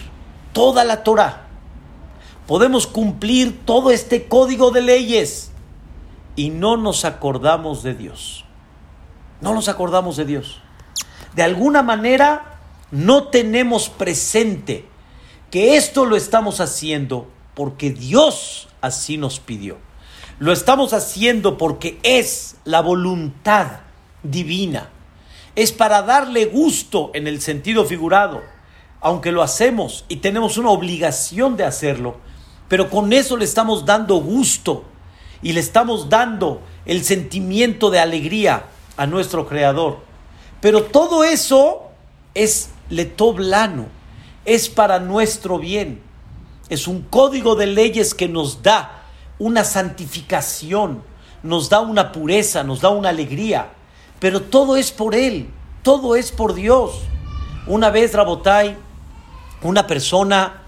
[0.56, 1.48] toda la Torah,
[2.48, 5.52] podemos cumplir todo este código de leyes
[6.38, 8.46] y no nos acordamos de Dios.
[9.41, 10.62] No nos acordamos de Dios.
[11.36, 14.86] De alguna manera no tenemos presente
[15.52, 19.78] que esto lo estamos haciendo porque Dios así nos pidió.
[20.39, 23.82] Lo estamos haciendo porque es la voluntad
[24.24, 24.89] divina.
[25.58, 28.55] Es para darle gusto en el sentido figurado,
[29.06, 32.15] aunque lo hacemos y tenemos una obligación de hacerlo,
[32.68, 34.84] pero con eso le estamos dando gusto
[35.44, 38.65] y le estamos dando el sentimiento de alegría
[38.98, 40.00] a nuestro Creador.
[40.60, 41.84] Pero todo eso
[42.34, 43.86] es letoblano,
[44.44, 46.02] es para nuestro bien.
[46.70, 49.04] Es un código de leyes que nos da
[49.38, 51.04] una santificación,
[51.44, 53.70] nos da una pureza, nos da una alegría,
[54.20, 55.52] pero todo es por Él,
[55.84, 57.04] todo es por Dios.
[57.68, 58.78] Una vez, Rabotai,
[59.65, 60.62] una persona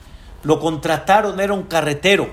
[0.43, 2.29] lo contrataron, era un carretero,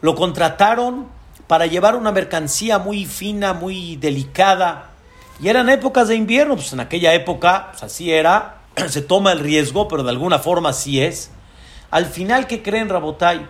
[0.00, 1.08] lo contrataron
[1.46, 4.90] para llevar una mercancía muy fina, muy delicada,
[5.40, 8.56] y eran épocas de invierno, pues en aquella época, pues así era,
[8.88, 11.30] se toma el riesgo, pero de alguna forma así es.
[11.90, 13.46] Al final, ¿qué creen, Rabotai?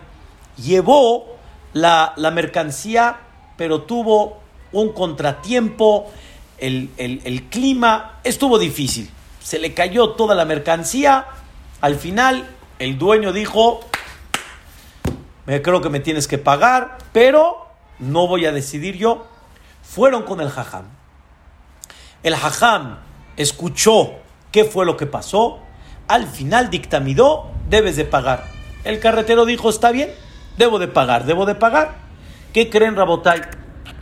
[0.57, 1.37] Llevó
[1.73, 3.17] la, mercancía,
[3.55, 4.39] pero tuvo
[4.71, 6.11] un contratiempo,
[6.57, 9.09] el, el, clima estuvo difícil,
[9.41, 11.25] se le cayó toda la mercancía,
[11.81, 12.47] al final
[12.79, 13.81] el dueño dijo,
[15.45, 17.67] me creo que me tienes que pagar, pero
[17.99, 19.27] no voy a decidir yo.
[19.83, 20.85] Fueron con el jajam.
[22.23, 22.99] El jajam
[23.37, 24.13] escuchó
[24.51, 25.59] qué fue lo que pasó,
[26.07, 28.45] al final dictaminó, debes de pagar.
[28.83, 30.11] El carretero dijo, está bien,
[30.57, 31.95] Debo de pagar, debo de pagar.
[32.51, 33.41] ¿Qué creen, Rabotay?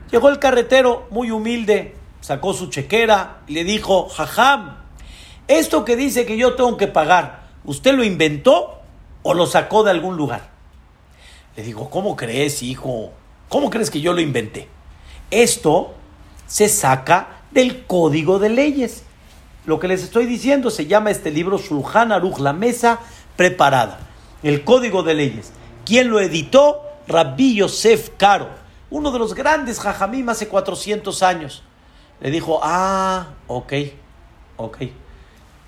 [0.09, 4.77] Llegó el carretero, muy humilde, sacó su chequera le dijo, jajam,
[5.47, 8.81] esto que dice que yo tengo que pagar, ¿usted lo inventó
[9.23, 10.49] o lo sacó de algún lugar?
[11.55, 13.11] Le digo, ¿cómo crees, hijo?
[13.49, 14.67] ¿Cómo crees que yo lo inventé?
[15.31, 15.93] Esto
[16.47, 19.03] se saca del código de leyes.
[19.65, 22.99] Lo que les estoy diciendo se llama este libro Shulchan Aruch, la mesa
[23.35, 23.99] preparada,
[24.43, 25.51] el código de leyes.
[25.85, 26.81] ¿Quién lo editó?
[27.07, 28.49] Rabbi Yosef Caro,
[28.89, 31.63] uno de los grandes jajamim hace 400 años.
[32.19, 33.73] Le dijo, ah, ok,
[34.57, 34.77] ok.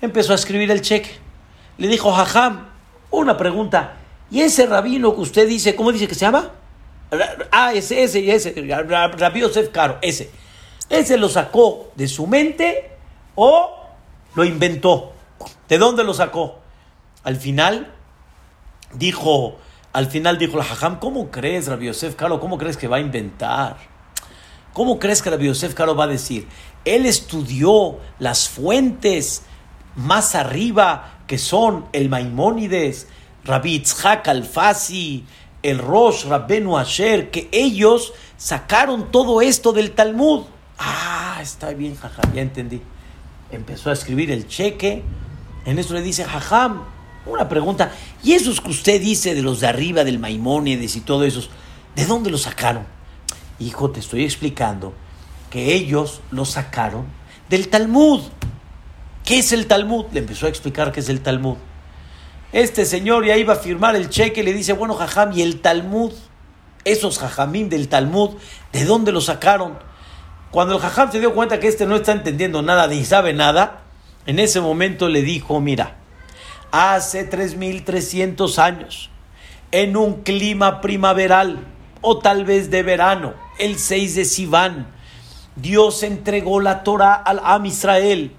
[0.00, 1.18] Empezó a escribir el cheque.
[1.78, 2.68] Le dijo, jajam,
[3.10, 3.96] una pregunta.
[4.30, 6.50] ¿Y ese rabino que usted dice, cómo dice que se llama?
[7.50, 10.30] Ah, ese, ese, ese, Rabbi Yosef Caro, ese.
[10.90, 12.90] ¿Ese lo sacó de su mente
[13.34, 13.74] o
[14.34, 15.12] lo inventó?
[15.68, 16.58] ¿De dónde lo sacó?
[17.24, 17.94] Al final
[18.94, 19.58] dijo
[19.92, 22.40] al final dijo la Jajam, ¿cómo crees, Rabbi Yosef Caro?
[22.40, 23.78] ¿Cómo crees que va a inventar?
[24.72, 26.46] ¿Cómo crees que Rabbi Yosef Caro va a decir?
[26.84, 29.42] Él estudió las fuentes
[29.96, 33.06] más arriba que son el Maimónides,
[33.44, 35.24] Rabbi Itzhak Alfasi,
[35.62, 40.46] el Rosh Rabbenu Asher, que ellos sacaron todo esto del Talmud.
[40.78, 42.80] Ah, está bien, Jajam, ya entendí.
[43.52, 45.04] Empezó a escribir el cheque.
[45.66, 46.82] En eso le dice, Jajam,
[47.26, 47.92] una pregunta,
[48.24, 51.42] ¿y esos que usted dice de los de arriba, del Maimónides y todo eso,
[51.94, 52.84] ¿de dónde los sacaron?
[53.58, 54.94] Hijo, te estoy explicando
[55.50, 57.06] que ellos los sacaron
[57.50, 58.22] del Talmud.
[59.28, 60.06] ¿Qué es el Talmud?
[60.12, 61.58] Le empezó a explicar qué es el Talmud.
[62.50, 65.60] Este señor ya iba a firmar el cheque y le dice, bueno, jajam, ¿y el
[65.60, 66.14] Talmud?
[66.86, 68.36] Esos jajamín del Talmud,
[68.72, 69.78] ¿de dónde los sacaron?
[70.50, 73.82] Cuando el jajam se dio cuenta que este no está entendiendo nada ni sabe nada,
[74.24, 75.98] en ese momento le dijo, mira,
[76.70, 79.10] hace 3.300 años,
[79.72, 81.66] en un clima primaveral
[82.00, 84.86] o tal vez de verano, el 6 de Sivan,
[85.54, 88.32] Dios entregó la Torah al Am Israel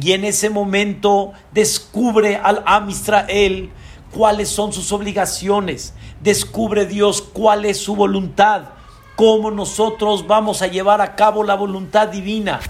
[0.00, 3.70] y en ese momento descubre al Am Israel
[4.10, 8.70] cuáles son sus obligaciones, descubre Dios cuál es su voluntad,
[9.16, 12.60] cómo nosotros vamos a llevar a cabo la voluntad divina.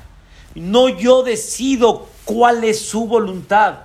[0.55, 3.81] No yo decido cuál es su voluntad.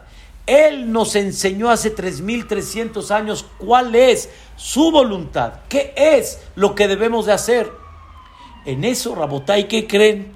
[0.46, 7.26] Él nos enseñó hace 3.300 años cuál es su voluntad, qué es lo que debemos
[7.26, 7.72] de hacer.
[8.66, 10.36] En eso, Rabotay, ¿qué creen?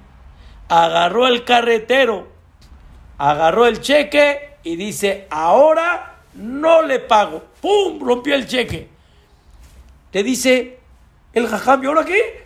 [0.67, 2.27] Agarró el carretero,
[3.17, 7.43] agarró el cheque y dice, ahora no le pago.
[7.61, 7.99] ¡Pum!
[7.99, 8.89] Rompió el cheque.
[10.11, 10.79] Te dice
[11.33, 12.45] el jajam, ¿y ahora qué?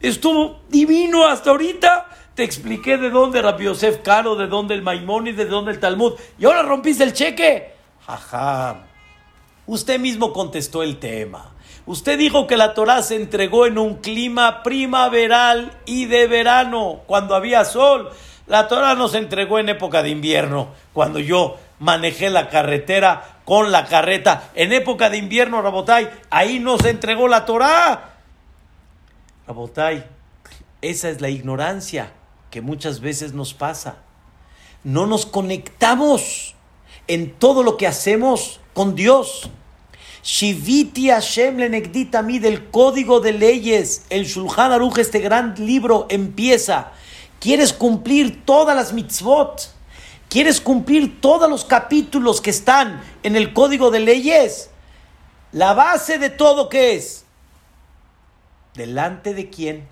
[0.00, 2.08] Estuvo divino hasta ahorita.
[2.34, 4.84] Te expliqué de dónde Rabbi Yosef Caro, de dónde el
[5.26, 6.14] y de dónde el Talmud.
[6.38, 7.74] ¿Y ahora rompiste el cheque?
[8.06, 8.84] Jajam.
[9.66, 11.52] Usted mismo contestó el tema.
[11.84, 17.34] Usted dijo que la Torah se entregó en un clima primaveral y de verano, cuando
[17.34, 18.10] había sol.
[18.48, 23.70] La Torah no se entregó en época de invierno, cuando yo manejé la carretera con
[23.70, 24.50] la carreta.
[24.54, 28.16] En época de invierno, Rabotay, ahí no se entregó la Torah.
[29.46, 30.04] Rabotay,
[30.80, 32.12] esa es la ignorancia
[32.50, 33.96] que muchas veces nos pasa.
[34.82, 36.54] No nos conectamos
[37.06, 39.50] en todo lo que hacemos con Dios.
[40.22, 46.92] Shiviti Hashem Lenegdita mí del Código de Leyes, el Shulchan Aruch, este gran libro, empieza.
[47.40, 49.72] ¿Quieres cumplir todas las mitzvot?
[50.28, 54.70] ¿Quieres cumplir todos los capítulos que están en el Código de Leyes?
[55.52, 57.24] La base de todo, ¿qué es?
[58.74, 59.86] ¿Delante de quién?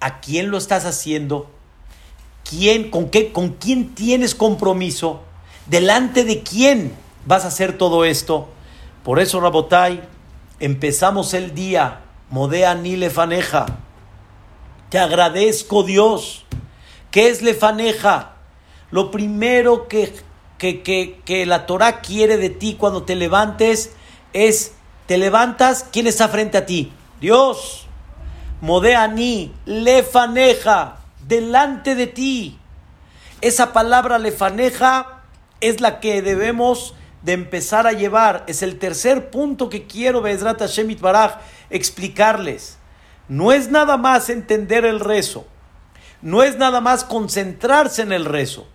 [0.00, 1.50] ¿A quién lo estás haciendo?
[2.48, 5.22] ¿Quién, con, qué, ¿Con quién tienes compromiso?
[5.66, 6.92] ¿Delante de quién
[7.24, 8.48] vas a hacer todo esto?
[9.02, 10.02] Por eso, Rabotai,
[10.60, 13.66] empezamos el día, Modea ni lefaneja.
[14.90, 16.44] Te agradezco, Dios.
[17.10, 18.34] ¿Qué es lefaneja?
[18.90, 20.12] Lo primero que,
[20.58, 20.82] que,
[21.24, 23.92] que, la Torah quiere de ti cuando te levantes
[24.32, 24.74] es,
[25.06, 26.92] te levantas, ¿quién está frente a ti?
[27.20, 27.86] Dios.
[28.60, 32.58] Modea ni lefaneja, delante de ti.
[33.40, 35.22] Esa palabra lefaneja
[35.60, 38.44] es la que debemos de empezar a llevar.
[38.46, 41.38] Es el tercer punto que quiero, Bezrat Hashem Baraj,
[41.70, 42.78] explicarles.
[43.28, 45.46] No es nada más entender el rezo.
[46.22, 48.66] No es nada más concentrarse en el rezo.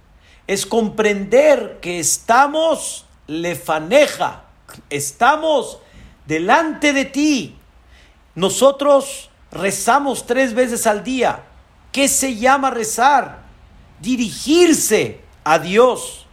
[0.48, 4.44] Es comprender que estamos lefaneja.
[4.90, 5.80] Estamos
[6.26, 7.58] delante de ti.
[8.36, 11.44] Nosotros rezamos tres veces al día.
[11.92, 13.44] ¿Qué se llama rezar?
[14.00, 16.26] Dirigirse a Dios.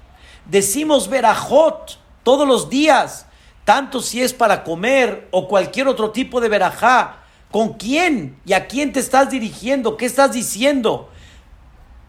[0.47, 3.27] Decimos verajot todos los días,
[3.65, 7.25] tanto si es para comer o cualquier otro tipo de verajá.
[7.51, 9.97] ¿Con quién y a quién te estás dirigiendo?
[9.97, 11.09] ¿Qué estás diciendo?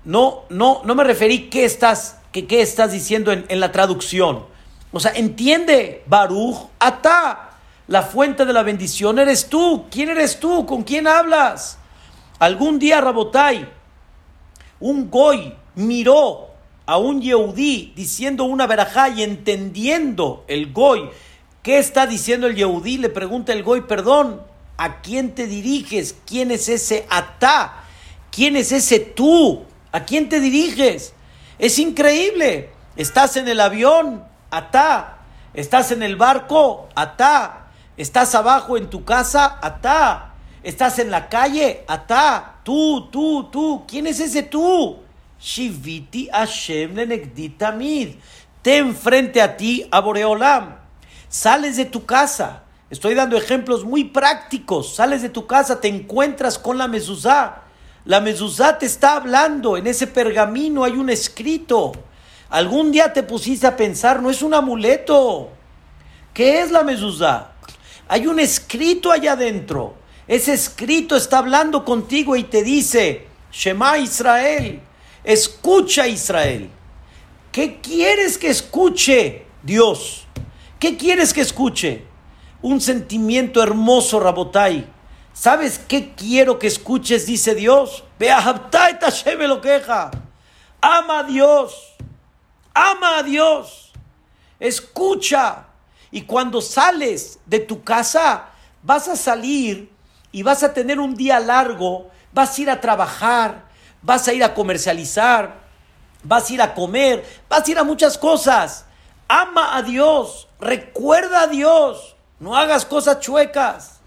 [0.05, 4.45] No, no, no me referí qué estás, qué estás diciendo en, en la traducción.
[4.91, 7.51] O sea, entiende, Baruch, Ata,
[7.87, 9.85] la fuente de la bendición eres tú.
[9.89, 10.65] ¿Quién eres tú?
[10.65, 11.77] ¿Con quién hablas?
[12.39, 13.69] Algún día, Rabotai,
[14.79, 16.49] un goy miró
[16.85, 21.09] a un Yehudí diciendo una verajá y entendiendo el Goy,
[21.61, 22.97] ¿qué está diciendo el Yehudí?
[22.97, 24.41] Le pregunta el Goy, perdón,
[24.79, 26.15] ¿a quién te diriges?
[26.25, 27.83] ¿Quién es ese Atá?
[28.31, 29.65] ¿Quién es ese tú?
[29.91, 31.13] ¿A quién te diriges?
[31.59, 32.69] Es increíble.
[32.95, 35.17] Estás en el avión, Atá.
[35.53, 37.67] Estás en el barco, Atá.
[37.97, 40.33] Estás abajo en tu casa, Atá.
[40.63, 42.61] Estás en la calle, Atá.
[42.63, 43.83] Tú, tú, tú.
[43.85, 44.99] ¿Quién es ese tú?
[45.39, 46.95] Shiviti Hashem
[47.57, 48.15] tamid.
[48.61, 50.77] Ten frente a ti a Boreolam.
[51.27, 52.63] Sales de tu casa.
[52.89, 54.95] Estoy dando ejemplos muy prácticos.
[54.95, 57.63] Sales de tu casa, te encuentras con la mezuzá.
[58.05, 59.77] La mezuzá te está hablando.
[59.77, 61.91] En ese pergamino hay un escrito.
[62.49, 65.49] Algún día te pusiste a pensar, no es un amuleto.
[66.33, 67.51] ¿Qué es la mezuzá?
[68.07, 69.93] Hay un escrito allá adentro.
[70.27, 74.81] Ese escrito está hablando contigo y te dice, Shema Israel,
[75.23, 76.69] Escucha Israel.
[77.51, 80.25] ¿Qué quieres que escuche Dios?
[80.79, 82.08] ¿Qué quieres que escuche?
[82.61, 84.87] Un sentimiento hermoso, Rabotai.
[85.33, 87.25] ¿Sabes qué quiero que escuches?
[87.25, 88.03] Dice Dios.
[89.47, 90.11] lo queja.
[90.81, 91.95] Ama a Dios.
[92.73, 93.91] Ama a Dios.
[94.59, 95.67] Escucha.
[96.11, 98.49] Y cuando sales de tu casa,
[98.83, 99.91] vas a salir
[100.31, 102.09] y vas a tener un día largo.
[102.33, 103.69] Vas a ir a trabajar
[104.01, 105.55] vas a ir a comercializar,
[106.23, 108.85] vas a ir a comer, vas a ir a muchas cosas.
[109.27, 113.99] Ama a Dios, recuerda a Dios, no hagas cosas chuecas.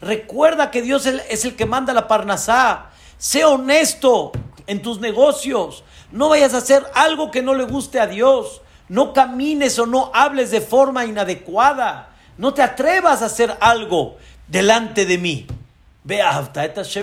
[0.00, 2.90] Recuerda que Dios es el que manda la parnasá.
[3.16, 4.32] Sé honesto
[4.66, 5.84] en tus negocios.
[6.12, 8.62] No vayas a hacer algo que no le guste a Dios.
[8.88, 12.10] No camines o no hables de forma inadecuada.
[12.36, 14.16] No te atrevas a hacer algo
[14.46, 15.46] delante de mí.
[16.04, 16.48] Ve a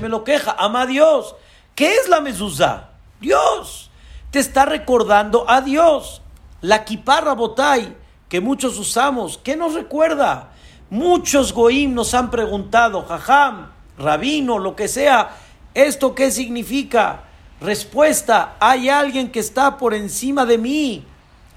[0.01, 0.55] me lo queja.
[0.57, 1.35] Ama a Dios.
[1.75, 2.89] ¿Qué es la mezuzá?
[3.19, 3.91] Dios.
[4.31, 6.21] Te está recordando a Dios.
[6.61, 7.95] La kiparra botay
[8.29, 10.49] que muchos usamos, ¿qué nos recuerda?
[10.89, 15.35] Muchos goim nos han preguntado, jajam, rabino, lo que sea.
[15.73, 17.23] ¿Esto qué significa?
[17.59, 21.03] Respuesta, hay alguien que está por encima de mí.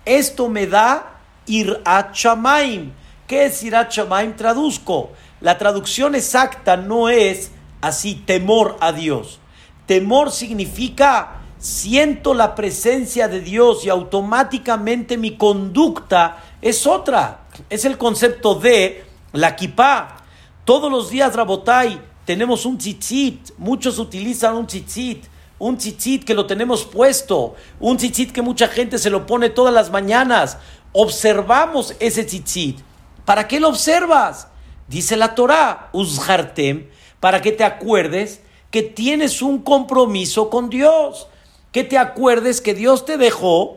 [0.05, 2.93] Esto me da irat shamaim.
[3.27, 4.35] ¿Qué es irat shamaim?
[4.35, 5.11] Traduzco.
[5.41, 7.51] La traducción exacta no es
[7.81, 9.39] así, temor a Dios.
[9.87, 17.41] Temor significa siento la presencia de Dios y automáticamente mi conducta es otra.
[17.69, 19.08] Es el concepto de
[19.39, 20.17] la kipá.
[20.65, 23.53] Todos los días, Rabotai, tenemos un tzitzit.
[23.57, 25.27] Muchos utilizan un tzitzit.
[25.59, 27.55] Un tzitzit que lo tenemos puesto.
[27.79, 30.59] Un tzitzit que mucha gente se lo pone todas las mañanas.
[30.93, 32.81] Observamos ese tzitzit.
[33.25, 34.49] ¿Para qué lo observas?
[34.89, 36.89] Dice la Torah, uzhartem,
[37.21, 41.29] para que te acuerdes que tienes un compromiso con Dios.
[41.71, 43.77] Que te acuerdes que Dios te dejó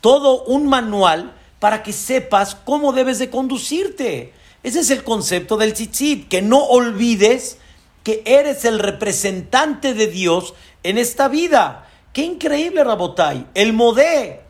[0.00, 4.34] todo un manual para que sepas cómo debes de conducirte.
[4.64, 7.58] Ese es el concepto del tzitzit, que no olvides
[8.02, 11.86] que eres el representante de Dios en esta vida.
[12.14, 13.46] Qué increíble, Rabotai.
[13.54, 14.40] El Modé,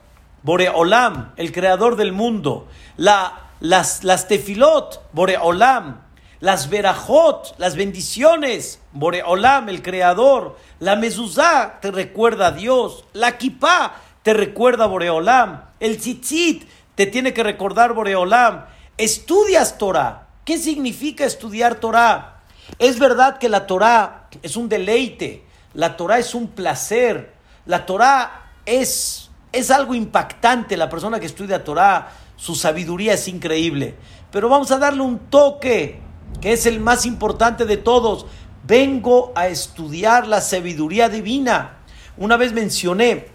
[0.44, 2.68] Boreolam, el creador del mundo.
[2.96, 6.02] La, las, las tefilot, Boreolam.
[6.38, 10.56] Las verajot, las bendiciones, Boreolam, el creador.
[10.78, 13.04] La mezuzá te recuerda a Dios.
[13.14, 15.62] La kipá te recuerda a Boreolam.
[15.80, 18.73] El tzitzit te tiene que recordar Boreolam.
[18.96, 20.28] Estudias Torah.
[20.44, 22.42] ¿Qué significa estudiar Torah?
[22.78, 27.34] Es verdad que la Torah es un deleite, la Torah es un placer,
[27.66, 33.96] la Torah es, es algo impactante, la persona que estudia Torah, su sabiduría es increíble.
[34.30, 36.00] Pero vamos a darle un toque,
[36.40, 38.26] que es el más importante de todos.
[38.64, 41.78] Vengo a estudiar la sabiduría divina.
[42.16, 43.33] Una vez mencioné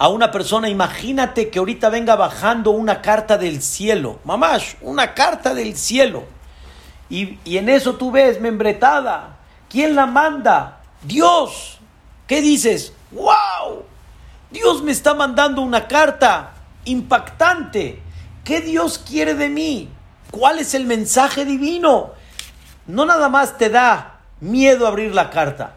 [0.00, 5.52] a una persona, imagínate que ahorita venga bajando una carta del cielo, mamás, una carta
[5.52, 6.24] del cielo.
[7.10, 9.36] Y, y en eso tú ves, membretada,
[9.68, 10.80] ¿quién la manda?
[11.02, 11.80] Dios.
[12.26, 12.94] ¿Qué dices?
[13.10, 13.84] ¡Wow!
[14.50, 16.54] Dios me está mandando una carta
[16.86, 18.00] impactante.
[18.42, 19.90] ¿Qué Dios quiere de mí?
[20.30, 22.12] ¿Cuál es el mensaje divino?
[22.86, 25.74] No nada más te da miedo abrir la carta.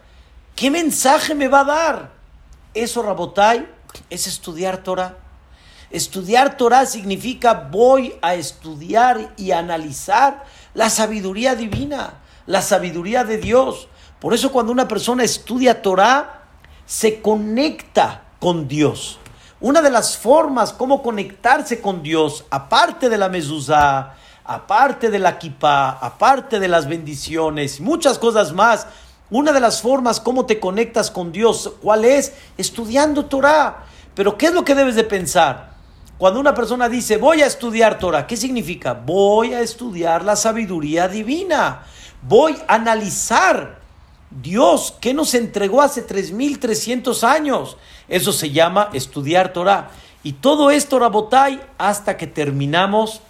[0.56, 2.10] ¿Qué mensaje me va a dar?
[2.74, 3.68] Eso, Rabotai,
[4.10, 5.18] es estudiar Torah.
[5.90, 12.16] Estudiar Torah significa voy a estudiar y analizar la sabiduría divina,
[12.48, 13.88] la sabiduría de Dios.
[14.20, 16.42] Por eso cuando una persona estudia Torah,
[16.86, 19.20] se conecta con Dios.
[19.62, 25.38] Una de las formas como conectarse con Dios, aparte de la mezuzá, aparte de la
[25.40, 28.88] kippah, aparte de las bendiciones, muchas cosas más,
[29.30, 32.34] una de las formas como te conectas con Dios, ¿cuál es?
[32.58, 33.86] Estudiando Torah.
[34.16, 35.74] Pero ¿qué es lo que debes de pensar?
[36.18, 38.94] Cuando una persona dice, voy a estudiar Torah, ¿qué significa?
[38.94, 41.84] Voy a estudiar la sabiduría divina.
[42.22, 43.80] Voy a analizar
[44.30, 47.78] Dios que nos entregó hace 3.300 años.
[48.08, 49.90] Eso se llama estudiar Torah.
[50.24, 53.22] Y todo esto, Rabotai, hasta que terminamos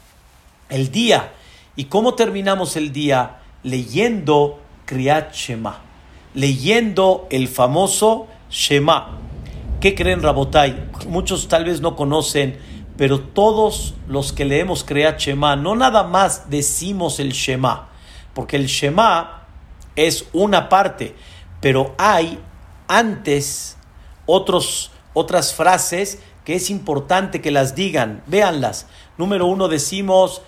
[0.70, 1.34] el día.
[1.76, 3.40] ¿Y cómo terminamos el día?
[3.64, 5.94] Leyendo Kriyat Shema
[6.34, 9.20] leyendo el famoso Shema.
[9.80, 10.90] ¿Qué creen, Rabotai?
[11.08, 12.58] Muchos tal vez no conocen,
[12.98, 17.90] pero todos los que leemos Kriyat Shema, no nada más decimos el Shema,
[18.34, 19.44] porque el Shema
[19.96, 21.16] es una parte,
[21.60, 22.40] pero hay
[22.88, 23.78] antes
[24.26, 28.22] otros, otras frases que es importante que las digan.
[28.28, 28.88] Véanlas.
[29.18, 30.42] Número uno decimos,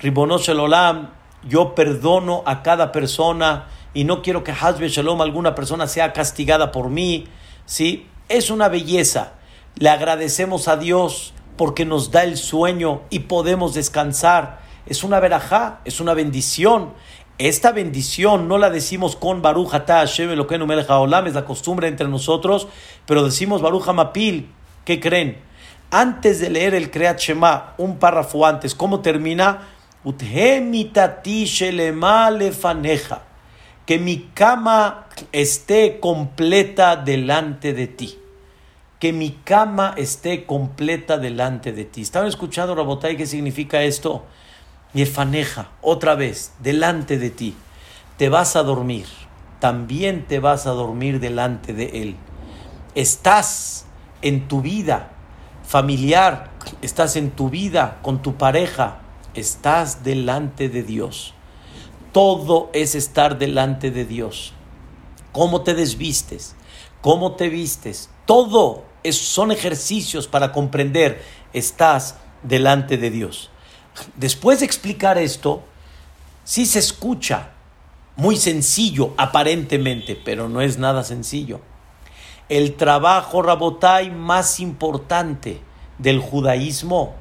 [0.00, 1.10] Ribonosh Olam,
[1.48, 6.72] yo perdono a cada persona y no quiero que Hazbe Shalom alguna persona sea castigada
[6.72, 7.26] por mí,
[7.66, 8.06] ¿sí?
[8.28, 9.34] Es una belleza.
[9.76, 14.60] Le agradecemos a Dios porque nos da el sueño y podemos descansar.
[14.86, 16.94] Es una verajá, es una bendición.
[17.38, 21.88] Esta bendición no la decimos con Baruch Atah Hashem Elokeinu Melech Haolam, es la costumbre
[21.88, 22.68] entre nosotros,
[23.06, 24.50] pero decimos Baruch Hamapil.
[24.84, 25.38] ¿Qué creen?
[25.90, 29.68] Antes de leer el Kreat Shema, un párrafo antes, ¿cómo termina?
[33.86, 38.18] Que mi cama esté completa delante de ti.
[38.98, 42.02] Que mi cama esté completa delante de ti.
[42.02, 44.24] ¿Estaban escuchando, Rabotay, qué significa esto?
[45.06, 47.54] faneja, otra vez, delante de ti.
[48.18, 49.06] Te vas a dormir.
[49.60, 52.16] También te vas a dormir delante de Él.
[52.94, 53.86] Estás
[54.20, 55.10] en tu vida
[55.64, 56.50] familiar,
[56.82, 59.01] estás en tu vida con tu pareja,
[59.34, 61.34] estás delante de Dios.
[62.12, 64.52] Todo es estar delante de Dios.
[65.32, 66.56] Cómo te desvistes,
[67.00, 71.22] cómo te vistes, todo son ejercicios para comprender
[71.52, 73.50] estás delante de Dios.
[74.16, 75.62] Después de explicar esto,
[76.44, 77.50] si se escucha
[78.16, 81.60] muy sencillo aparentemente, pero no es nada sencillo.
[82.48, 85.60] El trabajo Rabotai más importante
[85.98, 87.14] del judaísmo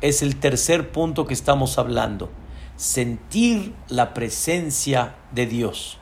[0.00, 2.30] es el tercer punto que estamos hablando.
[2.76, 5.98] Sentir la presencia de Dios.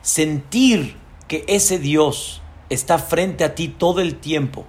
[0.00, 0.96] Sentir
[1.28, 4.66] que ese Dios está frente a ti todo el tiempo.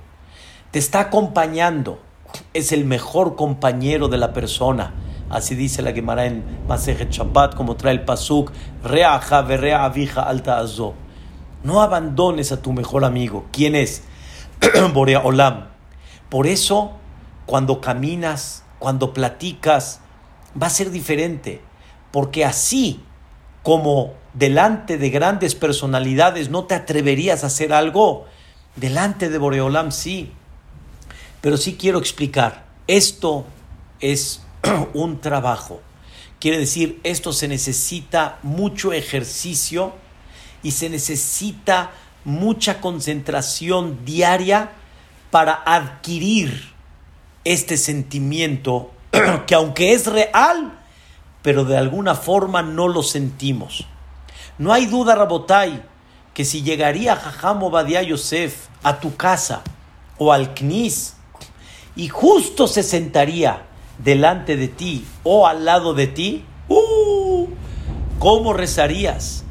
[0.71, 2.01] Te está acompañando.
[2.53, 4.93] Es el mejor compañero de la persona.
[5.29, 8.51] Así dice la Gemara en Masejet Shabbat, como trae el Pasuk,
[8.83, 10.93] Reaja verrea avija alta azo.
[11.63, 13.45] No abandones a tu mejor amigo.
[13.51, 14.03] ¿Quién es?
[14.93, 15.69] Borea Olam.
[16.29, 16.93] Por eso,
[17.45, 19.99] cuando caminas, cuando platicas,
[20.61, 21.61] va a ser diferente.
[22.11, 23.01] Porque así
[23.63, 28.25] como delante de grandes personalidades no te atreverías a hacer algo,
[28.75, 30.31] delante de Boreolam sí.
[31.41, 33.45] Pero sí quiero explicar, esto
[33.99, 34.41] es
[34.93, 35.81] un trabajo.
[36.39, 39.93] Quiere decir, esto se necesita mucho ejercicio
[40.61, 41.91] y se necesita
[42.25, 44.71] mucha concentración diaria
[45.31, 46.72] para adquirir
[47.43, 48.91] este sentimiento
[49.47, 50.79] que aunque es real,
[51.41, 53.85] pero de alguna forma no lo sentimos.
[54.57, 55.83] No hay duda, Rabotai,
[56.33, 59.61] que si llegaría Jajam Obadiah Yosef a tu casa
[60.17, 61.15] o al Knis
[61.95, 63.63] y justo se sentaría
[63.97, 67.47] delante de ti o al lado de ti, ¡uh!
[68.19, 69.43] ¿cómo rezarías?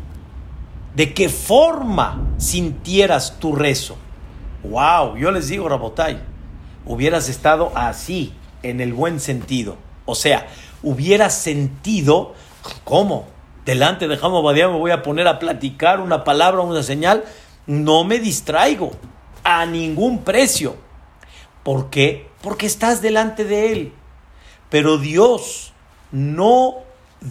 [0.97, 3.97] ¿De qué forma sintieras tu rezo?
[4.65, 5.17] ¡Wow!
[5.17, 6.32] Yo les digo, Rabotai,
[6.87, 9.77] hubieras estado así, en el buen sentido.
[10.05, 10.47] O sea,
[10.83, 12.35] hubieras sentido,
[12.85, 13.27] ¿cómo?
[13.65, 17.25] Delante de Jamo me voy a poner a platicar una palabra, una señal.
[17.67, 18.93] No me distraigo
[19.45, 20.77] a ningún precio.
[21.63, 22.29] ¿Por qué?
[22.43, 23.93] Porque estás delante de Él.
[24.69, 25.73] Pero Dios
[26.11, 26.79] no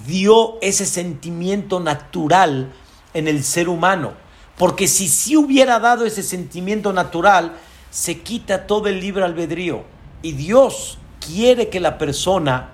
[0.06, 2.72] dio ese sentimiento natural
[3.14, 4.14] en el ser humano.
[4.58, 7.54] Porque si sí hubiera dado ese sentimiento natural,
[7.92, 9.84] se quita todo el libre albedrío.
[10.24, 12.72] Y Dios quiere que la persona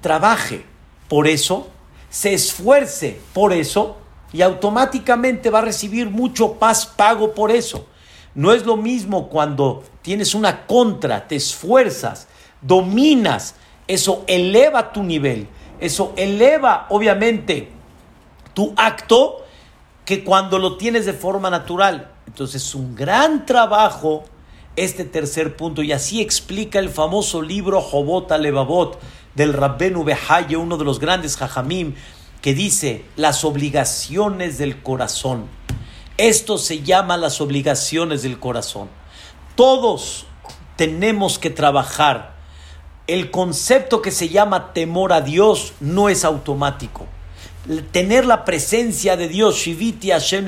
[0.00, 0.64] trabaje
[1.08, 1.68] por eso,
[2.10, 3.96] se esfuerce por eso
[4.32, 7.86] y automáticamente va a recibir mucho paz pago por eso.
[8.34, 12.28] No es lo mismo cuando tienes una contra, te esfuerzas,
[12.60, 13.54] dominas,
[13.88, 15.48] eso eleva tu nivel,
[15.80, 17.72] eso eleva obviamente
[18.52, 19.44] tu acto
[20.04, 22.12] que cuando lo tienes de forma natural.
[22.26, 24.24] Entonces es un gran trabajo
[24.78, 28.98] este tercer punto y así explica el famoso libro Jobot Levavot
[29.34, 31.94] del Rabbenu Behaye, uno de los grandes Jajamim,
[32.40, 35.46] que dice las obligaciones del corazón.
[36.16, 38.88] Esto se llama las obligaciones del corazón.
[39.54, 40.26] Todos
[40.76, 42.38] tenemos que trabajar
[43.08, 47.06] el concepto que se llama temor a Dios no es automático.
[47.90, 50.46] Tener la presencia de Dios, Shiviti Hashem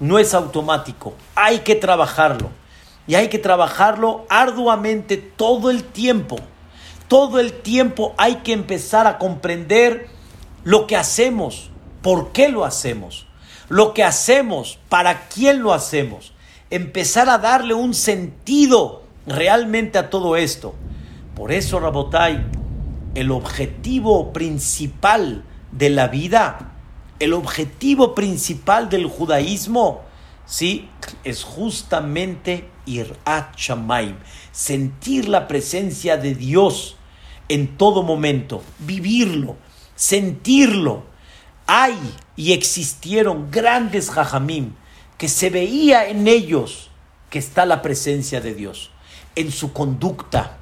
[0.00, 1.14] no es automático.
[1.34, 2.50] Hay que trabajarlo.
[3.06, 6.36] Y hay que trabajarlo arduamente todo el tiempo.
[7.08, 10.08] Todo el tiempo hay que empezar a comprender
[10.64, 11.70] lo que hacemos,
[12.02, 13.26] por qué lo hacemos,
[13.68, 16.32] lo que hacemos, para quién lo hacemos.
[16.70, 20.74] Empezar a darle un sentido realmente a todo esto.
[21.36, 22.44] Por eso, Rabotai,
[23.14, 26.72] el objetivo principal de la vida,
[27.18, 30.02] el objetivo principal del judaísmo,
[30.44, 30.88] ¿sí?
[31.24, 34.16] Es justamente Irat Shamaim,
[34.52, 36.96] sentir la presencia de Dios
[37.48, 39.56] en todo momento, vivirlo,
[39.94, 41.04] sentirlo.
[41.66, 41.98] Hay
[42.36, 44.74] y existieron grandes jajamim
[45.18, 46.90] que se veía en ellos
[47.30, 48.90] que está la presencia de Dios,
[49.34, 50.58] en su conducta,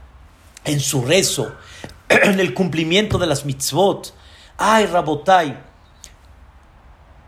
[0.65, 1.55] en su rezo,
[2.09, 4.15] en el cumplimiento de las mitzvot.
[4.57, 5.59] Ay, Rabotai,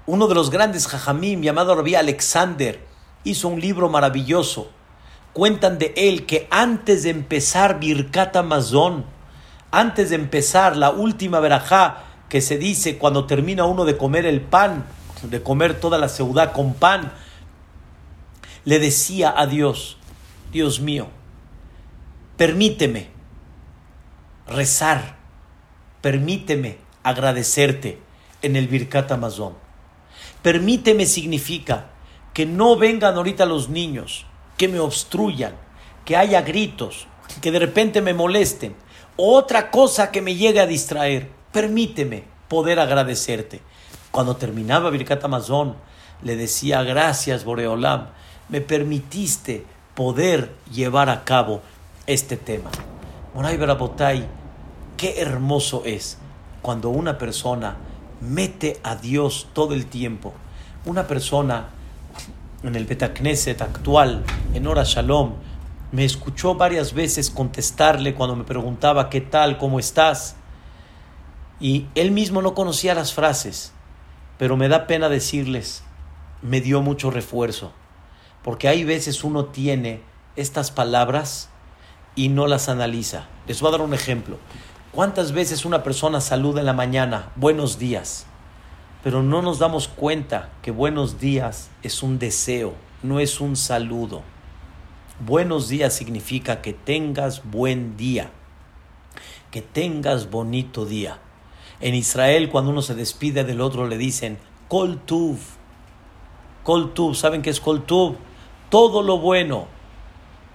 [0.06, 2.80] uno de los grandes jajamim llamado Rabbi Alexander
[3.24, 4.70] hizo un libro maravilloso.
[5.36, 9.04] Cuentan de él que antes de empezar Birkat Amazon,
[9.70, 14.40] antes de empezar la última verajá que se dice cuando termina uno de comer el
[14.40, 14.86] pan,
[15.24, 17.12] de comer toda la ciudad con pan,
[18.64, 19.98] le decía a Dios,
[20.52, 21.08] Dios mío,
[22.38, 23.10] permíteme
[24.48, 25.16] rezar,
[26.00, 28.00] permíteme agradecerte
[28.40, 29.52] en el Birkat Amazon.
[30.40, 31.90] Permíteme significa
[32.32, 34.24] que no vengan ahorita los niños,
[34.56, 35.54] que me obstruyan,
[36.04, 37.06] que haya gritos,
[37.40, 38.74] que de repente me molesten,
[39.16, 41.30] otra cosa que me llegue a distraer.
[41.52, 43.60] Permíteme poder agradecerte.
[44.10, 45.76] Cuando terminaba Birkat Amazon,
[46.22, 48.08] le decía gracias Boreolam,
[48.48, 51.62] me permitiste poder llevar a cabo
[52.06, 52.70] este tema.
[53.34, 54.26] Moray Barabotay,
[54.96, 56.18] qué hermoso es
[56.62, 57.76] cuando una persona
[58.20, 60.34] mete a Dios todo el tiempo.
[60.84, 61.70] Una persona
[62.68, 65.34] en el Betacneset actual, en Hora Shalom,
[65.92, 70.36] me escuchó varias veces contestarle cuando me preguntaba qué tal, cómo estás.
[71.60, 73.72] Y él mismo no conocía las frases,
[74.38, 75.82] pero me da pena decirles,
[76.42, 77.72] me dio mucho refuerzo,
[78.42, 80.02] porque hay veces uno tiene
[80.36, 81.48] estas palabras
[82.14, 83.26] y no las analiza.
[83.46, 84.38] Les voy a dar un ejemplo.
[84.92, 88.26] ¿Cuántas veces una persona saluda en la mañana, buenos días?
[89.06, 94.22] Pero no nos damos cuenta que buenos días es un deseo, no es un saludo.
[95.24, 98.32] Buenos días significa que tengas buen día,
[99.52, 101.20] que tengas bonito día.
[101.78, 105.38] En Israel, cuando uno se despide del otro, le dicen Kol Tuv.
[107.14, 108.16] ¿saben qué es Kol Tuv?
[108.70, 109.68] Todo lo bueno.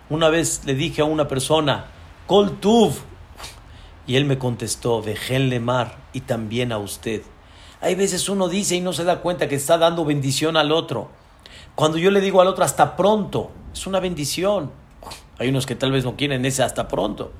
[0.10, 1.86] Una vez le dije a una persona,
[2.28, 2.95] Kol Tuv.
[4.08, 7.22] Y él me contestó, Vejenle mar y también a usted.
[7.82, 11.09] Hay veces uno dice y no se da cuenta que está dando bendición al otro.
[11.75, 14.71] Cuando yo le digo al otro hasta pronto, es una bendición.
[15.39, 17.32] Hay unos que tal vez no quieren ese hasta pronto.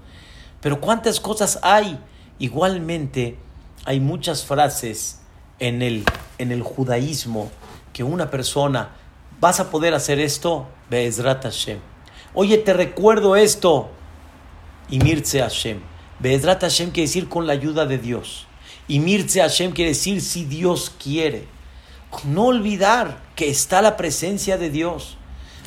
[0.60, 2.00] Pero cuántas cosas hay.
[2.40, 3.38] Igualmente,
[3.86, 5.22] hay muchas frases
[5.60, 6.04] en el,
[6.40, 7.52] en el judaísmo
[7.94, 8.90] que una persona,
[9.40, 11.80] vas a poder hacer esto, Be'ezrat Hashem.
[12.34, 13.90] Oye, te recuerdo esto,
[14.90, 15.82] y Mirce Hashem.
[16.20, 18.48] Be'ezrat Hashem quiere decir con la ayuda de Dios.
[18.92, 21.48] Y Mirce Hashem quiere decir si Dios quiere.
[22.26, 25.16] No olvidar que está la presencia de Dios.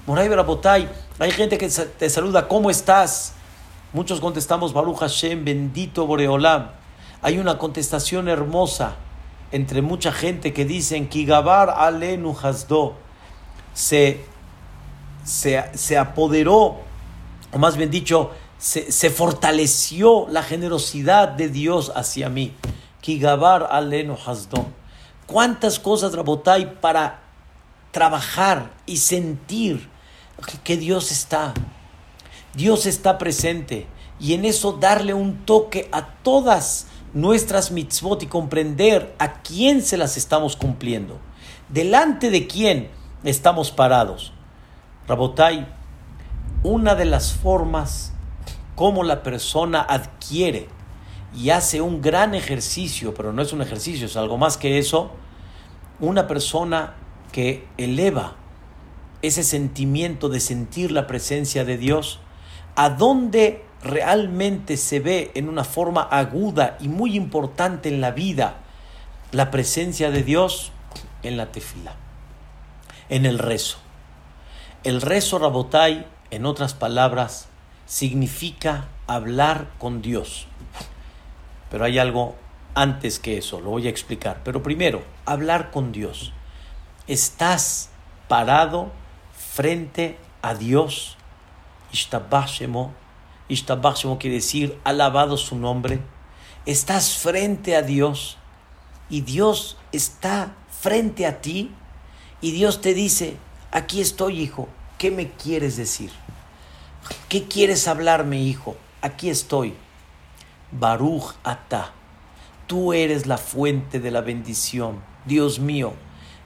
[0.07, 3.33] Moray Barabotay, hay gente que te saluda, ¿cómo estás?
[3.95, 6.69] Muchos contestamos, Baruch Hashem, bendito Boreolam
[7.25, 8.97] hay una contestación hermosa
[9.51, 12.97] entre mucha gente que dicen Kigabar alenu hasdo
[13.73, 14.21] se,
[15.25, 16.81] se, se, apoderó,
[17.51, 22.53] o más bien dicho, se, se, fortaleció la generosidad de Dios hacia mí.
[23.05, 24.65] Kigabar alenu hasdo.
[25.27, 27.21] ¿Cuántas cosas, Rabotai, para
[27.91, 29.91] trabajar y sentir
[30.65, 31.53] que Dios está?
[32.55, 33.87] Dios está presente
[34.19, 39.99] y en eso darle un toque a todas nuestras mitzvot y comprender a quién se
[39.99, 41.19] las estamos cumpliendo,
[41.69, 42.91] delante de quién
[43.23, 44.33] estamos parados.
[45.07, 45.69] Rabotai,
[46.63, 48.15] una de las formas
[48.75, 50.69] como la persona adquiere
[51.37, 55.11] y hace un gran ejercicio, pero no es un ejercicio, es algo más que eso,
[56.01, 56.95] una persona
[57.33, 58.37] que eleva
[59.23, 62.21] ese sentimiento de sentir la presencia de Dios,
[62.77, 68.57] ¿a dónde realmente se ve en una forma aguda y muy importante en la vida
[69.31, 70.73] la presencia de Dios
[71.23, 71.95] en la tefila,
[73.09, 73.79] en el rezo.
[74.85, 77.49] El rezo Rabotai, en otras palabras,
[77.87, 80.47] significa hablar con Dios.
[81.75, 82.37] Pero hay algo
[82.77, 84.43] antes que eso, lo voy a explicar.
[84.45, 86.33] Pero primero, hablar con Dios.
[87.09, 87.91] Estás
[88.29, 88.93] parado
[89.37, 91.17] frente a Dios.
[91.91, 92.93] Ishtabashemo
[94.21, 95.99] quiere decir alabado su nombre.
[96.65, 98.39] Estás frente a Dios
[99.11, 101.73] y Dios está frente a ti
[102.41, 103.37] y Dios te dice,
[103.73, 106.13] aquí estoy hijo, ¿qué me quieres decir?
[107.29, 108.77] ¿Qué quieres hablarme hijo?
[109.03, 109.75] Aquí estoy.
[110.79, 111.93] Baruch Ata,
[112.67, 115.01] tú eres la fuente de la bendición.
[115.25, 115.93] Dios mío,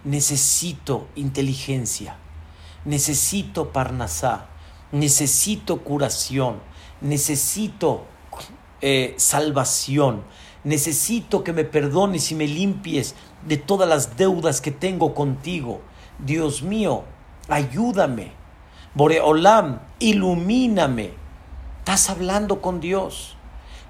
[0.04, 2.16] necesito inteligencia,
[2.84, 4.46] necesito parnasá,
[4.92, 6.56] necesito curación,
[7.00, 8.04] necesito
[8.82, 10.22] eh, salvación,
[10.62, 13.14] necesito que me perdones y me limpies
[13.46, 15.80] de todas las deudas que tengo contigo.
[16.18, 17.04] Dios mío,
[17.48, 18.32] ayúdame.
[18.94, 21.12] Boreolam, ilumíname.
[21.78, 23.37] Estás hablando con Dios,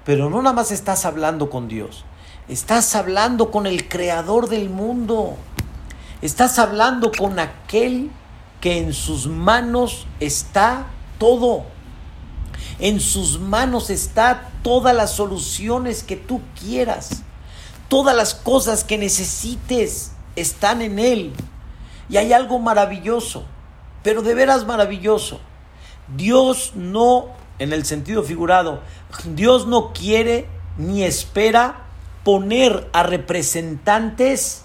[0.09, 2.03] pero no nada más estás hablando con Dios,
[2.47, 5.37] estás hablando con el creador del mundo.
[6.23, 8.09] Estás hablando con aquel
[8.59, 10.87] que en sus manos está
[11.19, 11.65] todo.
[12.79, 17.21] En sus manos está todas las soluciones que tú quieras.
[17.87, 21.33] Todas las cosas que necesites están en Él.
[22.09, 23.43] Y hay algo maravilloso,
[24.01, 25.39] pero de veras maravilloso.
[26.17, 27.27] Dios no,
[27.59, 28.81] en el sentido figurado,
[29.35, 30.47] Dios no quiere
[30.77, 31.83] ni espera
[32.23, 34.63] poner a representantes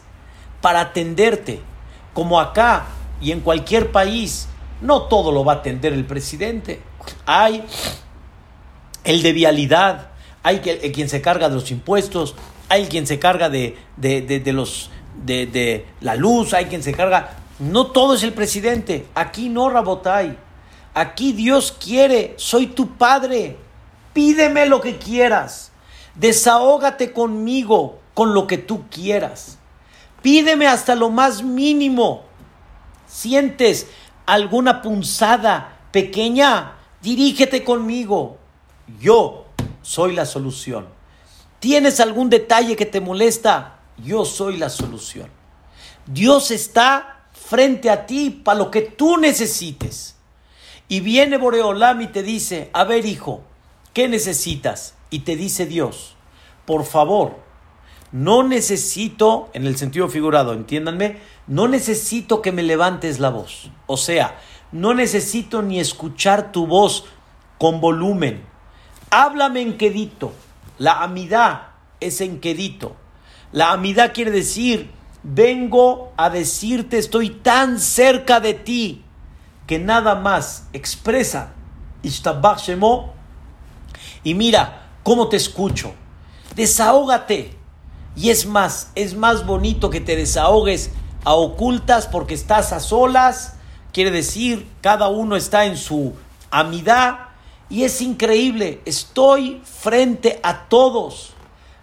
[0.61, 1.61] para atenderte,
[2.15, 2.87] como acá
[3.21, 4.49] y en cualquier país.
[4.81, 6.81] No todo lo va a atender el presidente.
[7.27, 7.65] Hay
[9.05, 10.11] el de vialidad,
[10.43, 12.35] hay quien se carga de los impuestos,
[12.69, 14.91] hay quien se carga de, de, los
[15.23, 17.37] de, de, la luz, hay quien se carga.
[17.59, 19.07] No todo es el presidente.
[19.15, 20.37] Aquí no, Rabotay.
[20.95, 22.35] Aquí Dios quiere.
[22.39, 23.59] Soy tu padre.
[24.13, 25.73] Pídeme lo que quieras.
[26.15, 27.99] Desahógate conmigo.
[28.15, 29.59] con lo que tú quieras.
[30.23, 32.23] Pídeme hasta lo más mínimo.
[33.09, 33.89] ¿Sientes
[34.25, 36.77] alguna punzada pequeña?
[37.03, 38.39] Dirígete conmigo.
[39.01, 39.47] Yo
[39.83, 40.87] soy la solución.
[41.61, 43.81] ¿Tienes algún detalle que te molesta?
[43.99, 45.29] Yo soy la solución.
[46.07, 50.14] Dios está frente a ti para lo que tú necesites.
[50.89, 53.43] Y viene Boreolam y te dice, a ver hijo,
[53.93, 54.95] ¿qué necesitas?
[55.11, 56.17] Y te dice Dios,
[56.67, 57.37] por favor,
[58.13, 63.71] no necesito, en el sentido figurado, entiéndanme, no necesito que me levantes la voz.
[63.87, 64.39] O sea,
[64.73, 67.07] no necesito ni escuchar tu voz
[67.59, 68.43] con volumen.
[69.11, 70.33] Háblame en quedito.
[70.79, 71.69] La amidad
[72.01, 72.97] es en quedito.
[73.53, 74.91] La amidad quiere decir,
[75.23, 79.05] vengo a decirte, estoy tan cerca de ti
[79.67, 81.53] que nada más expresa
[84.23, 85.95] y mira cómo te escucho.
[86.55, 87.57] Desahógate.
[88.17, 90.91] Y es más, es más bonito que te desahogues
[91.25, 93.55] a ocultas porque estás a solas.
[93.93, 96.15] Quiere decir, cada uno está en su
[96.51, 97.29] amidad.
[97.71, 101.33] Y es increíble, estoy frente a todos.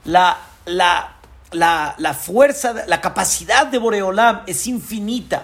[0.05, 1.15] La, la,
[1.51, 5.43] la, la fuerza, la capacidad de Boreolam es infinita.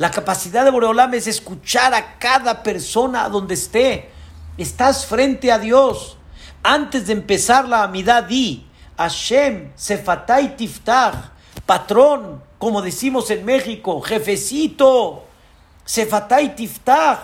[0.00, 4.08] La capacidad de Boreolam es escuchar a cada persona donde esté.
[4.56, 6.16] Estás frente a Dios.
[6.62, 11.32] Antes de empezar la amidad, di Hashem, Sefatay Tiftach,
[11.66, 15.24] patrón, como decimos en México, jefecito,
[15.84, 17.20] Sefatay Tiftach,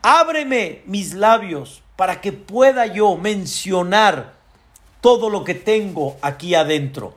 [0.00, 4.32] ábreme mis labios para que pueda yo mencionar
[5.02, 7.12] todo lo que tengo aquí adentro.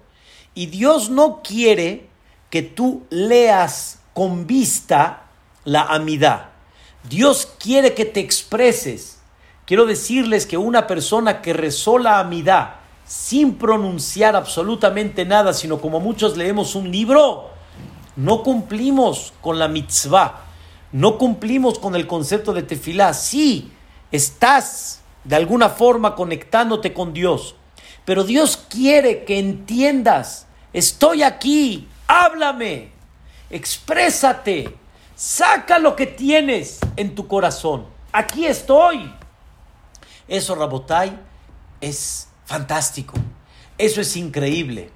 [0.54, 2.10] Y Dios no quiere
[2.50, 5.24] que tú leas con vista
[5.66, 6.52] la amidad.
[7.10, 9.20] Dios quiere que te expreses.
[9.66, 16.00] Quiero decirles que una persona que rezó la amidad sin pronunciar absolutamente nada, sino como
[16.00, 17.50] muchos leemos un libro,
[18.16, 20.46] no cumplimos con la mitzvah,
[20.94, 23.14] no cumplimos con el concepto de tefilá.
[23.14, 23.74] Sí,
[24.14, 27.56] estás de alguna forma conectándote con Dios,
[28.06, 32.95] pero Dios quiere que entiendas, estoy aquí, háblame,
[33.50, 34.76] exprésate,
[35.16, 37.86] saca lo que tienes en tu corazón.
[38.12, 39.14] Aquí estoy.
[40.28, 41.20] Eso, Rabotai,
[41.82, 43.14] es fantástico.
[43.78, 44.90] Eso es increíble.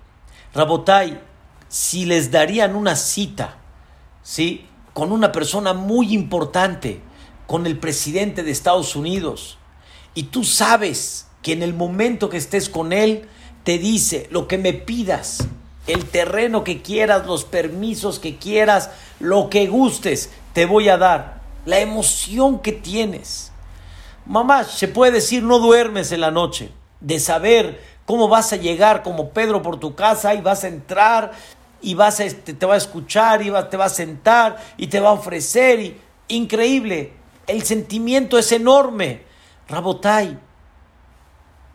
[0.54, 1.22] Rabotai,
[1.68, 3.58] si les darían una cita,
[4.24, 4.66] ¿sí?
[4.94, 7.02] Con una persona muy importante,
[7.46, 9.58] con el presidente de Estados Unidos,
[10.16, 13.28] y tú sabes que en el momento que estés con él,
[13.64, 15.48] te dice lo que me pidas,
[15.92, 21.42] el terreno que quieras, los permisos que quieras, lo que gustes, te voy a dar.
[21.66, 23.52] La emoción que tienes.
[24.26, 29.04] Mamá, se puede decir, no duermes en la noche, de saber cómo vas a llegar
[29.04, 31.32] como Pedro por tu casa y vas a entrar
[31.82, 35.00] y vas a, este, te va a escuchar y te va a sentar y te
[35.00, 35.80] va a ofrecer.
[35.80, 37.14] Y, increíble,
[37.48, 39.24] el sentimiento es enorme.
[39.68, 40.40] Rabotai,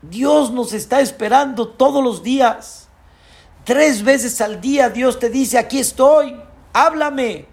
[0.02, 2.83] Dios nos está esperando todos los días.
[3.64, 6.36] Tres veces al día Dios te dice, aquí estoy,
[6.74, 7.46] háblame,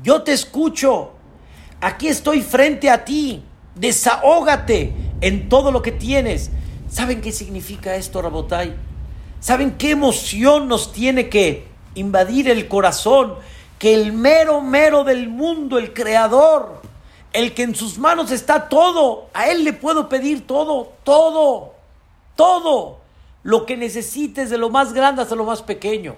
[0.00, 1.10] yo te escucho,
[1.80, 3.42] aquí estoy frente a ti,
[3.74, 6.50] desahógate en todo lo que tienes.
[6.88, 8.76] ¿Saben qué significa esto, Rabotai?
[9.40, 13.34] ¿Saben qué emoción nos tiene que invadir el corazón?
[13.80, 16.80] Que el mero, mero del mundo, el creador,
[17.32, 21.74] el que en sus manos está todo, a él le puedo pedir todo, todo,
[22.36, 23.05] todo
[23.46, 26.16] lo que necesites de lo más grande hasta lo más pequeño.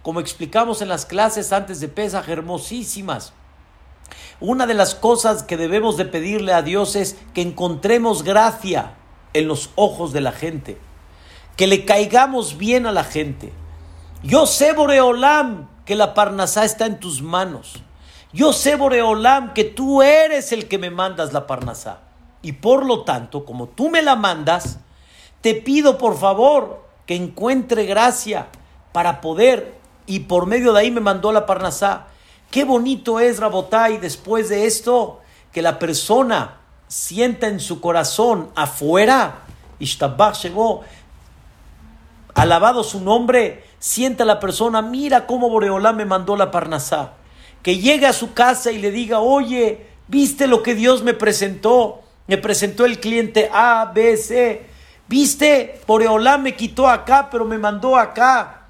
[0.00, 3.34] Como explicamos en las clases antes de Pesaj, hermosísimas.
[4.40, 8.94] Una de las cosas que debemos de pedirle a Dios es que encontremos gracia
[9.34, 10.78] en los ojos de la gente,
[11.58, 13.52] que le caigamos bien a la gente.
[14.22, 17.82] Yo sé, Boreolam, que la Parnasá está en tus manos.
[18.32, 22.00] Yo sé, Boreolam, que tú eres el que me mandas la Parnasá.
[22.40, 24.78] Y por lo tanto, como tú me la mandas,
[25.40, 28.48] te pido por favor que encuentre gracia
[28.92, 29.74] para poder,
[30.06, 32.06] y por medio de ahí me mandó la Parnasá.
[32.50, 35.20] Qué bonito es, Rabotai, después de esto,
[35.52, 39.42] que la persona sienta en su corazón afuera,
[39.78, 40.82] Ishtabach llegó,
[42.34, 47.14] alabado su nombre, sienta la persona, mira cómo Boreolá me mandó la Parnasá.
[47.62, 52.02] Que llegue a su casa y le diga, oye, ¿viste lo que Dios me presentó?
[52.26, 54.69] Me presentó el cliente A, B, C
[55.10, 58.66] Viste, Boreolá me quitó acá, pero me mandó acá.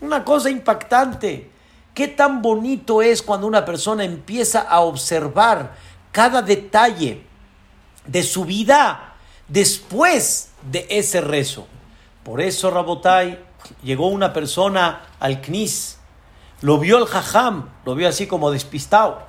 [0.00, 1.52] Una cosa impactante.
[1.94, 5.76] Qué tan bonito es cuando una persona empieza a observar
[6.10, 7.22] cada detalle
[8.08, 9.14] de su vida
[9.46, 11.68] después de ese rezo.
[12.24, 13.38] Por eso, Rabotai,
[13.84, 15.98] llegó una persona al Knis,
[16.60, 19.22] lo vio el Jajam, lo vio así como despistado,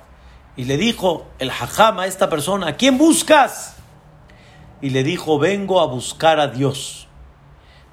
[0.56, 3.76] y le dijo el Jajam a esta persona, ¿quién buscas?
[4.80, 7.08] Y le dijo, vengo a buscar a Dios.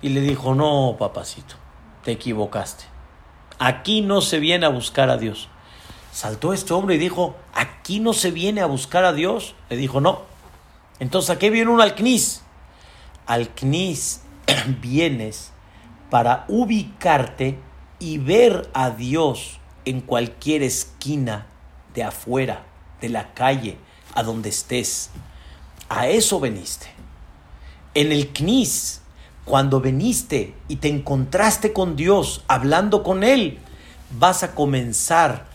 [0.02, 1.56] Y le dijo, no, papacito,
[2.04, 2.86] te equivocaste.
[3.60, 5.48] Aquí no se viene a buscar a Dios.
[6.12, 9.56] Saltó este hombre y dijo, aquí no se viene a buscar a Dios.
[9.70, 10.22] Le dijo, no.
[11.00, 12.44] Entonces, ¿a qué viene uno al CNIS?
[13.26, 14.22] Al CNIS
[14.82, 15.52] vienes
[16.10, 17.58] para ubicarte
[18.00, 21.48] y ver a Dios en cualquier esquina
[21.94, 22.66] de afuera,
[23.02, 23.78] de la calle,
[24.14, 25.10] a donde estés.
[25.96, 26.88] A eso veniste.
[27.94, 29.02] En el CNIS,
[29.46, 33.60] cuando veniste y te encontraste con Dios, hablando con Él,
[34.18, 35.46] vas a comenzar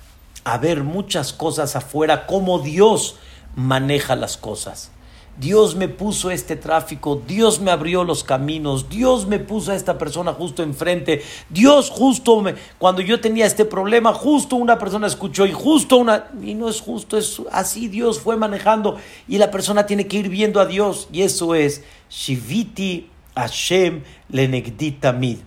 [0.44, 3.16] a ver muchas cosas afuera, cómo Dios
[3.56, 4.92] maneja las cosas.
[5.38, 9.96] Dios me puso este tráfico, Dios me abrió los caminos, Dios me puso a esta
[9.96, 15.46] persona justo enfrente, Dios justo me, cuando yo tenía este problema, justo una persona escuchó
[15.46, 18.96] y justo una, y no es justo, es así Dios fue manejando
[19.28, 25.12] y la persona tiene que ir viendo a Dios y eso es Shiviti Hashem Lenegdita
[25.12, 25.38] Mid.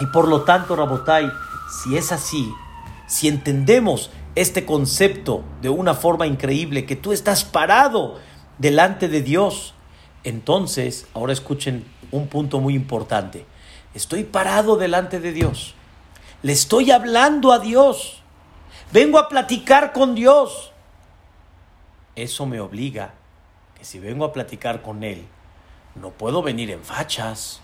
[0.00, 1.30] Y por lo tanto, Rabotai,
[1.82, 2.50] si es así,
[3.06, 8.18] si entendemos este concepto de una forma increíble, que tú estás parado
[8.58, 9.74] delante de Dios,
[10.24, 13.44] entonces, ahora escuchen un punto muy importante.
[13.92, 15.74] Estoy parado delante de Dios.
[16.42, 18.22] Le estoy hablando a Dios.
[18.92, 20.72] Vengo a platicar con Dios.
[22.16, 23.14] Eso me obliga
[23.76, 25.26] que si vengo a platicar con Él,
[25.94, 27.60] no puedo venir en fachas.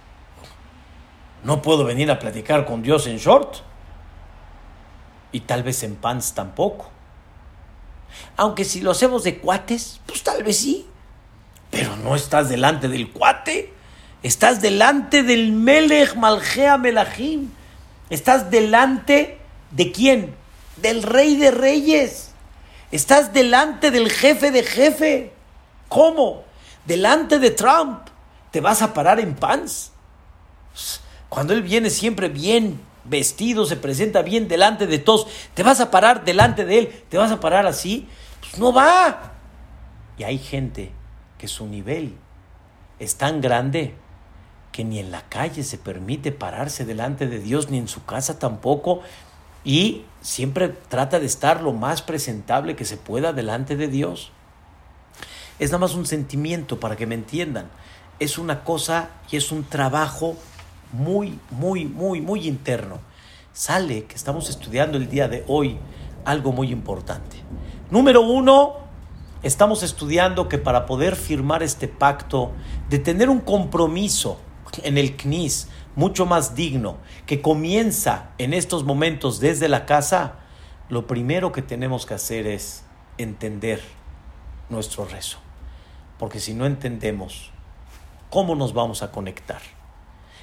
[1.43, 3.57] No puedo venir a platicar con Dios en short.
[5.33, 6.91] Y tal vez en pants tampoco.
[8.37, 10.87] Aunque si lo hacemos de cuates, pues tal vez sí.
[11.71, 13.73] Pero no estás delante del cuate.
[14.23, 17.51] Estás delante del Melech Malgea Melahim.
[18.11, 19.39] Estás delante
[19.71, 20.35] de quién?
[20.77, 22.31] Del rey de reyes.
[22.91, 25.33] Estás delante del jefe de jefe.
[25.89, 26.45] ¿Cómo?
[26.85, 28.09] Delante de Trump.
[28.51, 29.93] ¿Te vas a parar en pants?
[31.29, 35.91] Cuando él viene siempre bien vestido, se presenta bien delante de todos, te vas a
[35.91, 38.07] parar delante de él, te vas a parar así,
[38.41, 39.33] pues no va.
[40.19, 40.93] Y hay gente
[41.39, 42.15] que su nivel
[42.99, 43.95] es tan grande
[44.73, 48.39] que ni en la calle se permite pararse delante de Dios, ni en su casa
[48.39, 49.01] tampoco,
[49.65, 54.31] y siempre trata de estar lo más presentable que se pueda delante de Dios.
[55.59, 57.69] Es nada más un sentimiento para que me entiendan.
[58.19, 60.37] Es una cosa y es un trabajo
[60.93, 62.99] muy, muy, muy, muy interno.
[63.53, 65.79] Sale que estamos estudiando el día de hoy
[66.25, 67.37] algo muy importante.
[67.91, 68.75] Número uno,
[69.43, 72.53] estamos estudiando que para poder firmar este pacto,
[72.89, 74.39] de tener un compromiso
[74.83, 80.35] en el CNIS mucho más digno, que comienza en estos momentos desde la casa,
[80.89, 82.85] lo primero que tenemos que hacer es
[83.19, 83.81] entender
[84.69, 85.39] nuestro rezo.
[86.19, 87.51] Porque si no entendemos,
[88.31, 89.61] ¿cómo nos vamos a conectar?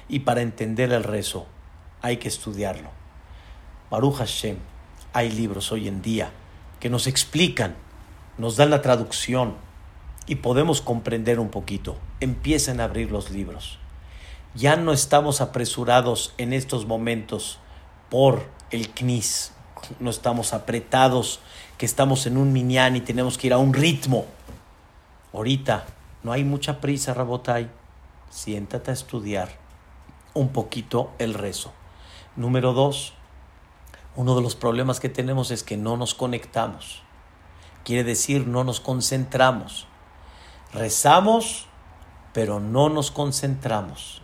[0.08, 1.46] Y para entender el rezo
[2.00, 2.90] hay que estudiarlo.
[3.90, 4.56] Baruch Hashem,
[5.12, 6.30] hay libros hoy en día
[6.80, 7.74] que nos explican,
[8.36, 9.54] nos dan la traducción
[10.26, 11.96] y podemos comprender un poquito.
[12.20, 13.78] Empiecen a abrir los libros.
[14.54, 17.58] Ya no estamos apresurados en estos momentos
[18.10, 19.52] por el CNIS.
[20.00, 21.40] No estamos apretados,
[21.76, 24.26] que estamos en un minyan y tenemos que ir a un ritmo.
[25.32, 25.86] Ahorita
[26.22, 27.70] no hay mucha prisa, Rabotai.
[28.30, 29.67] Siéntate a estudiar
[30.38, 31.72] un poquito el rezo.
[32.36, 33.12] Número dos,
[34.14, 37.02] uno de los problemas que tenemos es que no nos conectamos.
[37.84, 39.88] Quiere decir, no nos concentramos.
[40.72, 41.66] Rezamos,
[42.32, 44.22] pero no nos concentramos.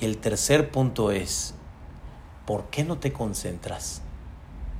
[0.00, 1.54] Y el tercer punto es,
[2.44, 4.02] ¿por qué no te concentras?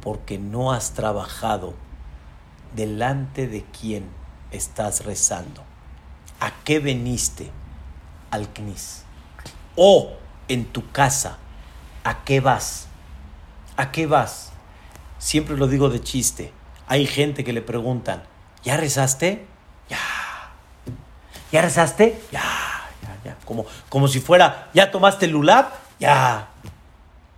[0.01, 1.75] Porque no has trabajado
[2.75, 4.09] delante de quién
[4.51, 5.63] estás rezando.
[6.41, 7.53] ¿A qué veniste
[8.33, 9.05] al CNIS?
[9.77, 10.20] O
[10.51, 11.39] en tu casa,
[12.03, 12.89] ¿a qué vas?
[13.77, 14.51] ¿A qué vas?
[15.19, 16.53] Siempre lo digo de chiste.
[16.89, 18.25] Hay gente que le preguntan,
[18.65, 19.47] ¿ya rezaste?
[19.89, 19.99] Ya.
[21.53, 22.21] ¿Ya rezaste?
[22.33, 22.43] Ya,
[23.01, 23.37] ya, ya.
[23.45, 25.71] Como, como si fuera, ¿ya tomaste el lulab?
[26.01, 26.49] Ya.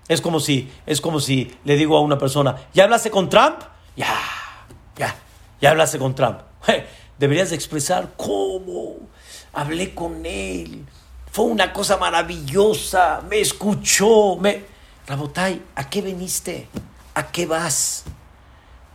[0.08, 3.58] Es como si, es como si le digo a una persona, ¿ya hablaste con Trump?
[3.94, 4.14] Ya,
[4.96, 5.14] ya,
[5.60, 6.40] ya hablaste con Trump.
[7.18, 8.96] Deberías expresar cómo
[9.52, 10.86] hablé con él
[11.32, 14.66] fue una cosa maravillosa, me escuchó, me...
[15.06, 16.68] Rabotai, ¿a qué veniste?
[17.14, 18.04] ¿A qué vas?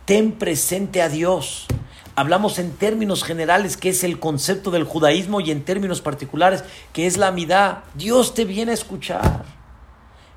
[0.04, 1.66] Ten presente a Dios.
[2.14, 6.62] Hablamos en términos generales, que es el concepto del judaísmo, y en términos particulares,
[6.92, 7.82] que es la amidad.
[7.94, 9.44] Dios te viene a escuchar.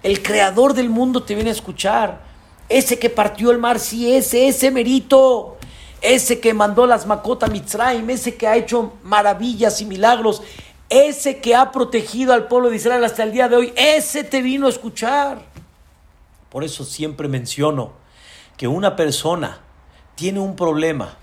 [0.01, 2.23] El creador del mundo te viene a escuchar.
[2.67, 5.57] Ese que partió el mar, sí, ese, ese merito.
[6.01, 10.41] Ese que mandó las Makota Mitzrayim, ese que ha hecho maravillas y milagros,
[10.91, 14.41] ese que ha protegido al pueblo de Israel hasta el día de hoy, ese te
[14.41, 15.41] vino a escuchar.
[16.49, 17.93] Por eso siempre menciono
[18.57, 19.61] que una persona
[20.15, 21.17] tiene un problema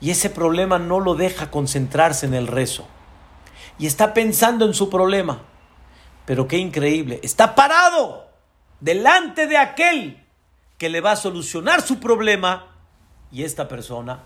[0.00, 2.86] y ese problema no lo deja concentrarse en el rezo
[3.78, 5.42] y está pensando en su problema.
[6.24, 8.28] Pero qué increíble, está parado
[8.80, 10.24] delante de aquel
[10.78, 12.66] que le va a solucionar su problema
[13.30, 14.20] y esta persona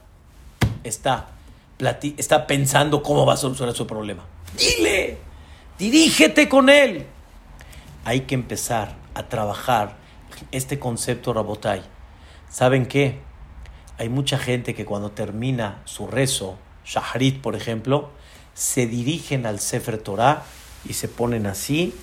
[0.85, 1.27] está,
[1.79, 4.25] está pensando cómo va a solucionar su problema.
[4.57, 5.19] Dile,
[5.79, 7.07] dirígete con él.
[8.05, 9.97] Hay que empezar a trabajar
[10.53, 11.83] este concepto Rabotai.
[12.49, 13.21] ¿Saben qué?
[13.99, 18.11] Hay mucha gente que cuando termina su rezo, Shaharit por ejemplo,
[18.55, 20.45] se dirigen al Sefer Torah
[20.89, 21.95] y se ponen así.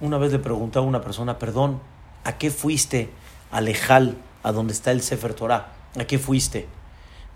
[0.00, 1.80] Una vez le pregunté a una persona, perdón,
[2.24, 3.10] ¿a qué fuiste
[3.50, 5.72] a Lejal, a donde está el Sefer Torah?
[5.98, 6.66] ¿A qué fuiste?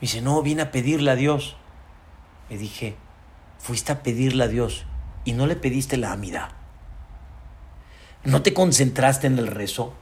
[0.00, 1.56] Me dice, no, vine a pedirle a Dios.
[2.48, 2.96] Me dije,
[3.58, 4.84] fuiste a pedirle a Dios
[5.24, 6.52] y no le pediste la amida.
[8.24, 9.92] ¿No te concentraste en el rezo?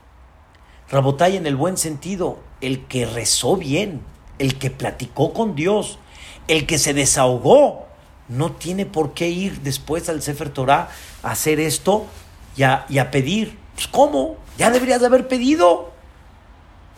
[0.89, 4.01] Rabotay en el buen sentido, el que rezó bien,
[4.39, 5.99] el que platicó con Dios,
[6.47, 7.87] el que se desahogó,
[8.29, 10.89] no tiene por qué ir después al Sefer Torah
[11.23, 12.05] a hacer esto
[12.55, 13.57] y a, pedir.
[13.75, 14.37] Pues, ¿Cómo?
[14.57, 15.91] Ya deberías de haber pedido.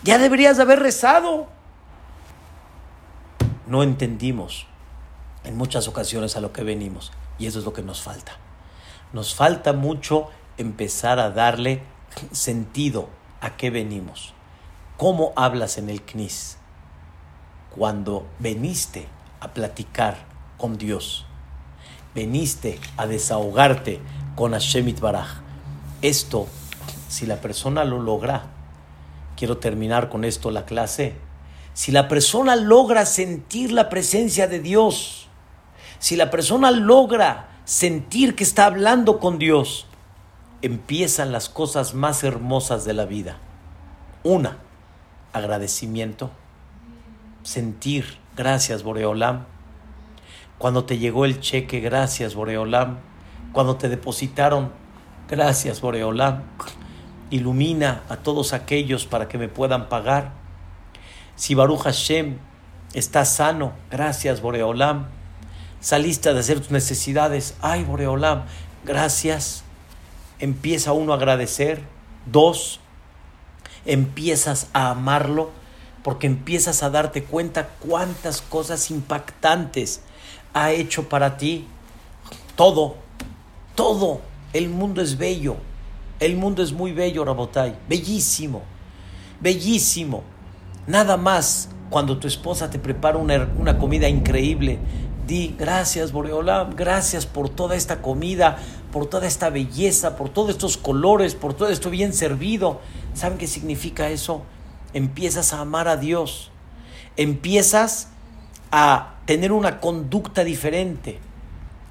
[0.04, 1.48] Ya deberías de haber rezado.
[3.70, 4.66] No entendimos
[5.44, 8.32] en muchas ocasiones a lo que venimos y eso es lo que nos falta.
[9.14, 11.84] Nos falta mucho empezar a darle
[12.32, 13.10] sentido
[13.42, 14.34] a qué venimos.
[14.98, 16.58] ¿Cómo hablas en el CNIS?
[17.70, 19.08] Cuando veniste
[19.40, 20.18] a platicar
[20.58, 21.28] con Dios.
[22.16, 24.00] Veniste a desahogarte
[24.36, 25.42] con Hashem Baraj.
[26.02, 26.48] Esto,
[27.08, 28.48] si la persona lo logra,
[29.38, 31.29] quiero terminar con esto la clase.
[31.80, 35.30] Si la persona logra sentir la presencia de Dios,
[35.98, 39.86] si la persona logra sentir que está hablando con Dios,
[40.62, 43.38] empiezan las cosas más hermosas de la vida.
[44.26, 44.58] Una,
[45.32, 46.32] agradecimiento,
[47.44, 49.46] sentir, gracias Boreolam,
[50.58, 52.98] cuando te llegó el cheque, gracias Boreolam.
[53.54, 54.74] Cuando te depositaron,
[55.30, 56.44] gracias Boreolam.
[57.30, 60.39] Ilumina a todos aquellos para que me puedan pagar.
[61.40, 62.38] Si Baruch Hashem
[62.94, 65.08] está sano, gracias Boreolam.
[65.80, 68.44] Saliste de hacer tus necesidades, ay Boreolam,
[68.84, 69.64] gracias.
[70.40, 71.82] Empieza uno a agradecer.
[72.26, 72.82] Dos,
[73.86, 75.52] empiezas a amarlo
[76.04, 80.02] porque empiezas a darte cuenta cuántas cosas impactantes
[80.54, 81.66] ha hecho para ti.
[82.58, 82.98] Todo,
[83.76, 84.20] todo.
[84.52, 85.56] El mundo es bello.
[86.20, 87.80] El mundo es muy bello, Rabotai.
[87.88, 88.62] Bellísimo.
[89.40, 90.26] Bellísimo.
[90.90, 94.80] Nada más cuando tu esposa te prepara una, comida increíble.
[95.28, 96.76] Di gracias, Boreolam.
[96.76, 98.58] Gracias por toda esta comida,
[98.92, 102.82] por toda esta belleza, por todos estos colores, por todo esto bien servido.
[103.14, 104.42] ¿Saben qué significa eso?
[104.96, 106.50] Empiezas a amar a Dios.
[107.18, 108.08] Empiezas
[108.72, 111.20] a tener una conducta diferente.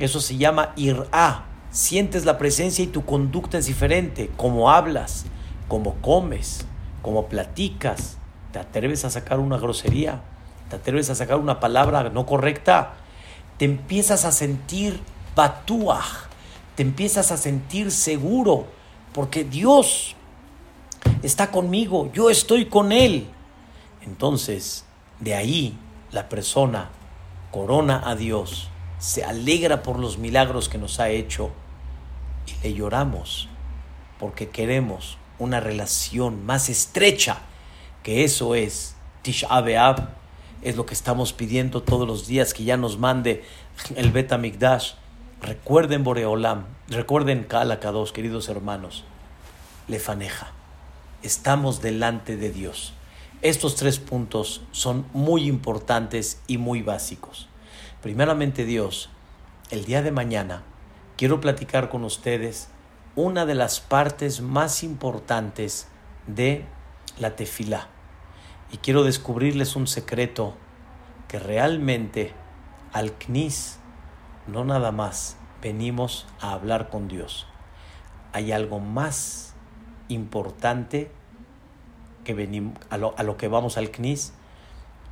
[0.00, 1.44] Eso se llama irá.
[1.70, 4.28] Sientes la presencia y tu conducta es diferente.
[4.36, 5.24] Cómo hablas,
[5.68, 6.66] cómo comes,
[7.00, 8.18] cómo platicas.
[8.52, 10.20] Te atreves a sacar una grosería,
[10.68, 12.94] te atreves a sacar una palabra no correcta.
[13.58, 15.00] Te empiezas a sentir
[15.34, 16.28] batuaj,
[16.76, 18.66] te empiezas a sentir seguro,
[19.12, 20.14] porque Dios
[21.22, 23.28] está conmigo, yo estoy con Él.
[24.02, 24.84] Entonces,
[25.20, 25.78] de ahí
[26.12, 26.90] la persona
[27.50, 28.68] corona a Dios,
[28.98, 31.50] se alegra por los milagros que nos ha hecho
[32.46, 33.48] y le lloramos
[34.18, 37.38] porque queremos una relación más estrecha,
[38.02, 40.08] que eso es Tisha B'Av,
[40.62, 43.44] es lo que estamos pidiendo todos los días que ya nos mande
[43.96, 44.94] el Bet Mikdash.
[45.40, 49.04] Recuerden Boreolam, recuerden Kala Kadosh, queridos hermanos,
[49.86, 50.48] Lefaneja,
[51.22, 52.92] estamos delante de Dios.
[53.40, 57.48] Estos tres puntos son muy importantes y muy básicos.
[58.02, 59.10] Primeramente Dios,
[59.70, 60.64] el día de mañana
[61.16, 62.68] quiero platicar con ustedes
[63.14, 65.86] una de las partes más importantes
[66.26, 66.64] de
[67.20, 67.88] la tefilá.
[68.72, 70.54] Y quiero descubrirles un secreto
[71.28, 72.32] que realmente
[72.92, 73.78] al CNIS
[74.46, 77.46] no nada más venimos a hablar con Dios.
[78.32, 79.54] Hay algo más
[80.08, 81.10] importante
[82.24, 84.32] que venimos, a lo, a lo que vamos al CNIS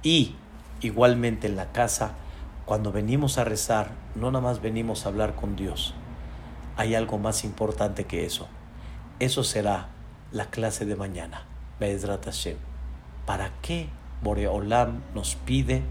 [0.03, 0.35] y
[0.81, 2.15] igualmente en la casa,
[2.65, 5.95] cuando venimos a rezar, no nada más venimos a hablar con Dios.
[6.77, 8.49] Hay algo más importante que eso.
[9.19, 9.89] Eso será
[10.33, 11.47] la clase de mañana.
[11.79, 13.89] ¿Para qué
[14.23, 15.83] Boreolam nos pide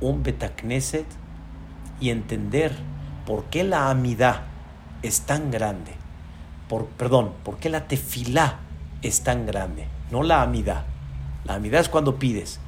[0.00, 1.06] un Betacneset
[2.00, 2.76] y entender
[3.26, 4.42] por qué la amidad
[5.02, 5.92] es tan grande?
[6.68, 8.58] Por, perdón, por qué la tefilá
[9.02, 10.84] es tan grande, no la amidad.
[11.44, 12.58] La amidad es cuando pides,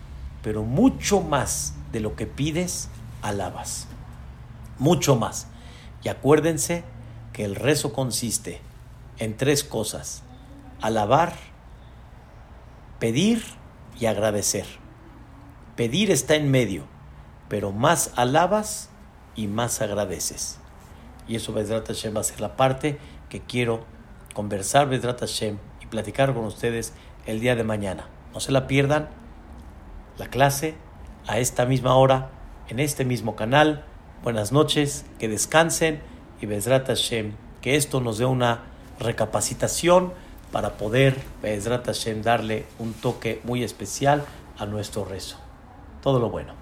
[0.42, 2.88] pero mucho más de lo que pides,
[3.22, 3.88] alabas.
[4.78, 5.48] Mucho más.
[6.02, 6.84] Y acuérdense
[7.32, 8.60] que el rezo consiste
[9.18, 10.22] en tres cosas.
[10.80, 11.34] Alabar,
[13.00, 13.42] pedir
[13.98, 14.66] y agradecer.
[15.74, 16.84] Pedir está en medio,
[17.48, 18.90] pero más alabas
[19.34, 20.60] y más agradeces.
[21.26, 22.98] Y eso, Vedrat Hashem, va a ser la parte
[23.28, 23.84] que quiero
[24.34, 26.92] conversar, Vedrat Hashem, y platicar con ustedes
[27.26, 28.08] el día de mañana.
[28.34, 29.08] No se la pierdan,
[30.18, 30.74] la clase
[31.26, 32.30] a esta misma hora,
[32.68, 33.84] en este mismo canal.
[34.22, 36.02] Buenas noches, que descansen
[36.40, 37.32] y Vedrat Hashem,
[37.62, 38.64] que esto nos dé una
[38.98, 40.12] recapacitación
[40.52, 41.16] para poder,
[42.22, 44.24] darle un toque muy especial
[44.58, 45.36] a nuestro rezo.
[46.02, 46.59] Todo lo bueno.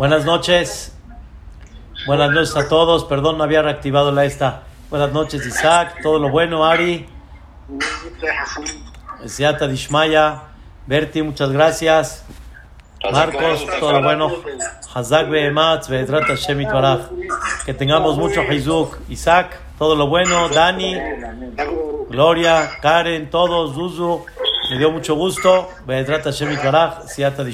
[0.00, 0.94] Buenas noches.
[2.06, 3.04] Buenas noches a todos.
[3.04, 4.62] Perdón, no había reactivado la esta.
[4.88, 5.96] Buenas noches, Isaac.
[6.02, 7.06] Todo lo bueno, Ari.
[9.26, 10.44] Siata Dishmaya.
[10.86, 12.24] Berti, muchas gracias.
[13.12, 14.32] Marcos, todo lo bueno.
[14.94, 17.00] Hazak Behematz, Baraj.
[17.66, 18.96] Que tengamos mucho Hizuk.
[19.10, 20.48] Isaac, todo lo bueno.
[20.48, 20.96] Dani,
[22.08, 24.24] Gloria, Karen, todos, Zuzu.
[24.70, 25.68] Me dio mucho gusto.
[25.84, 27.44] Behetrata Shemit Baraj, Siata.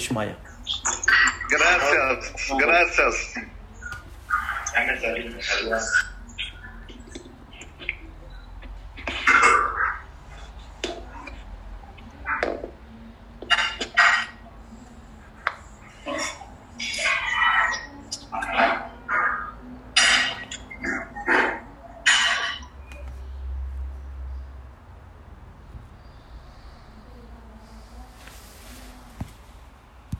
[2.77, 3.33] Gracias.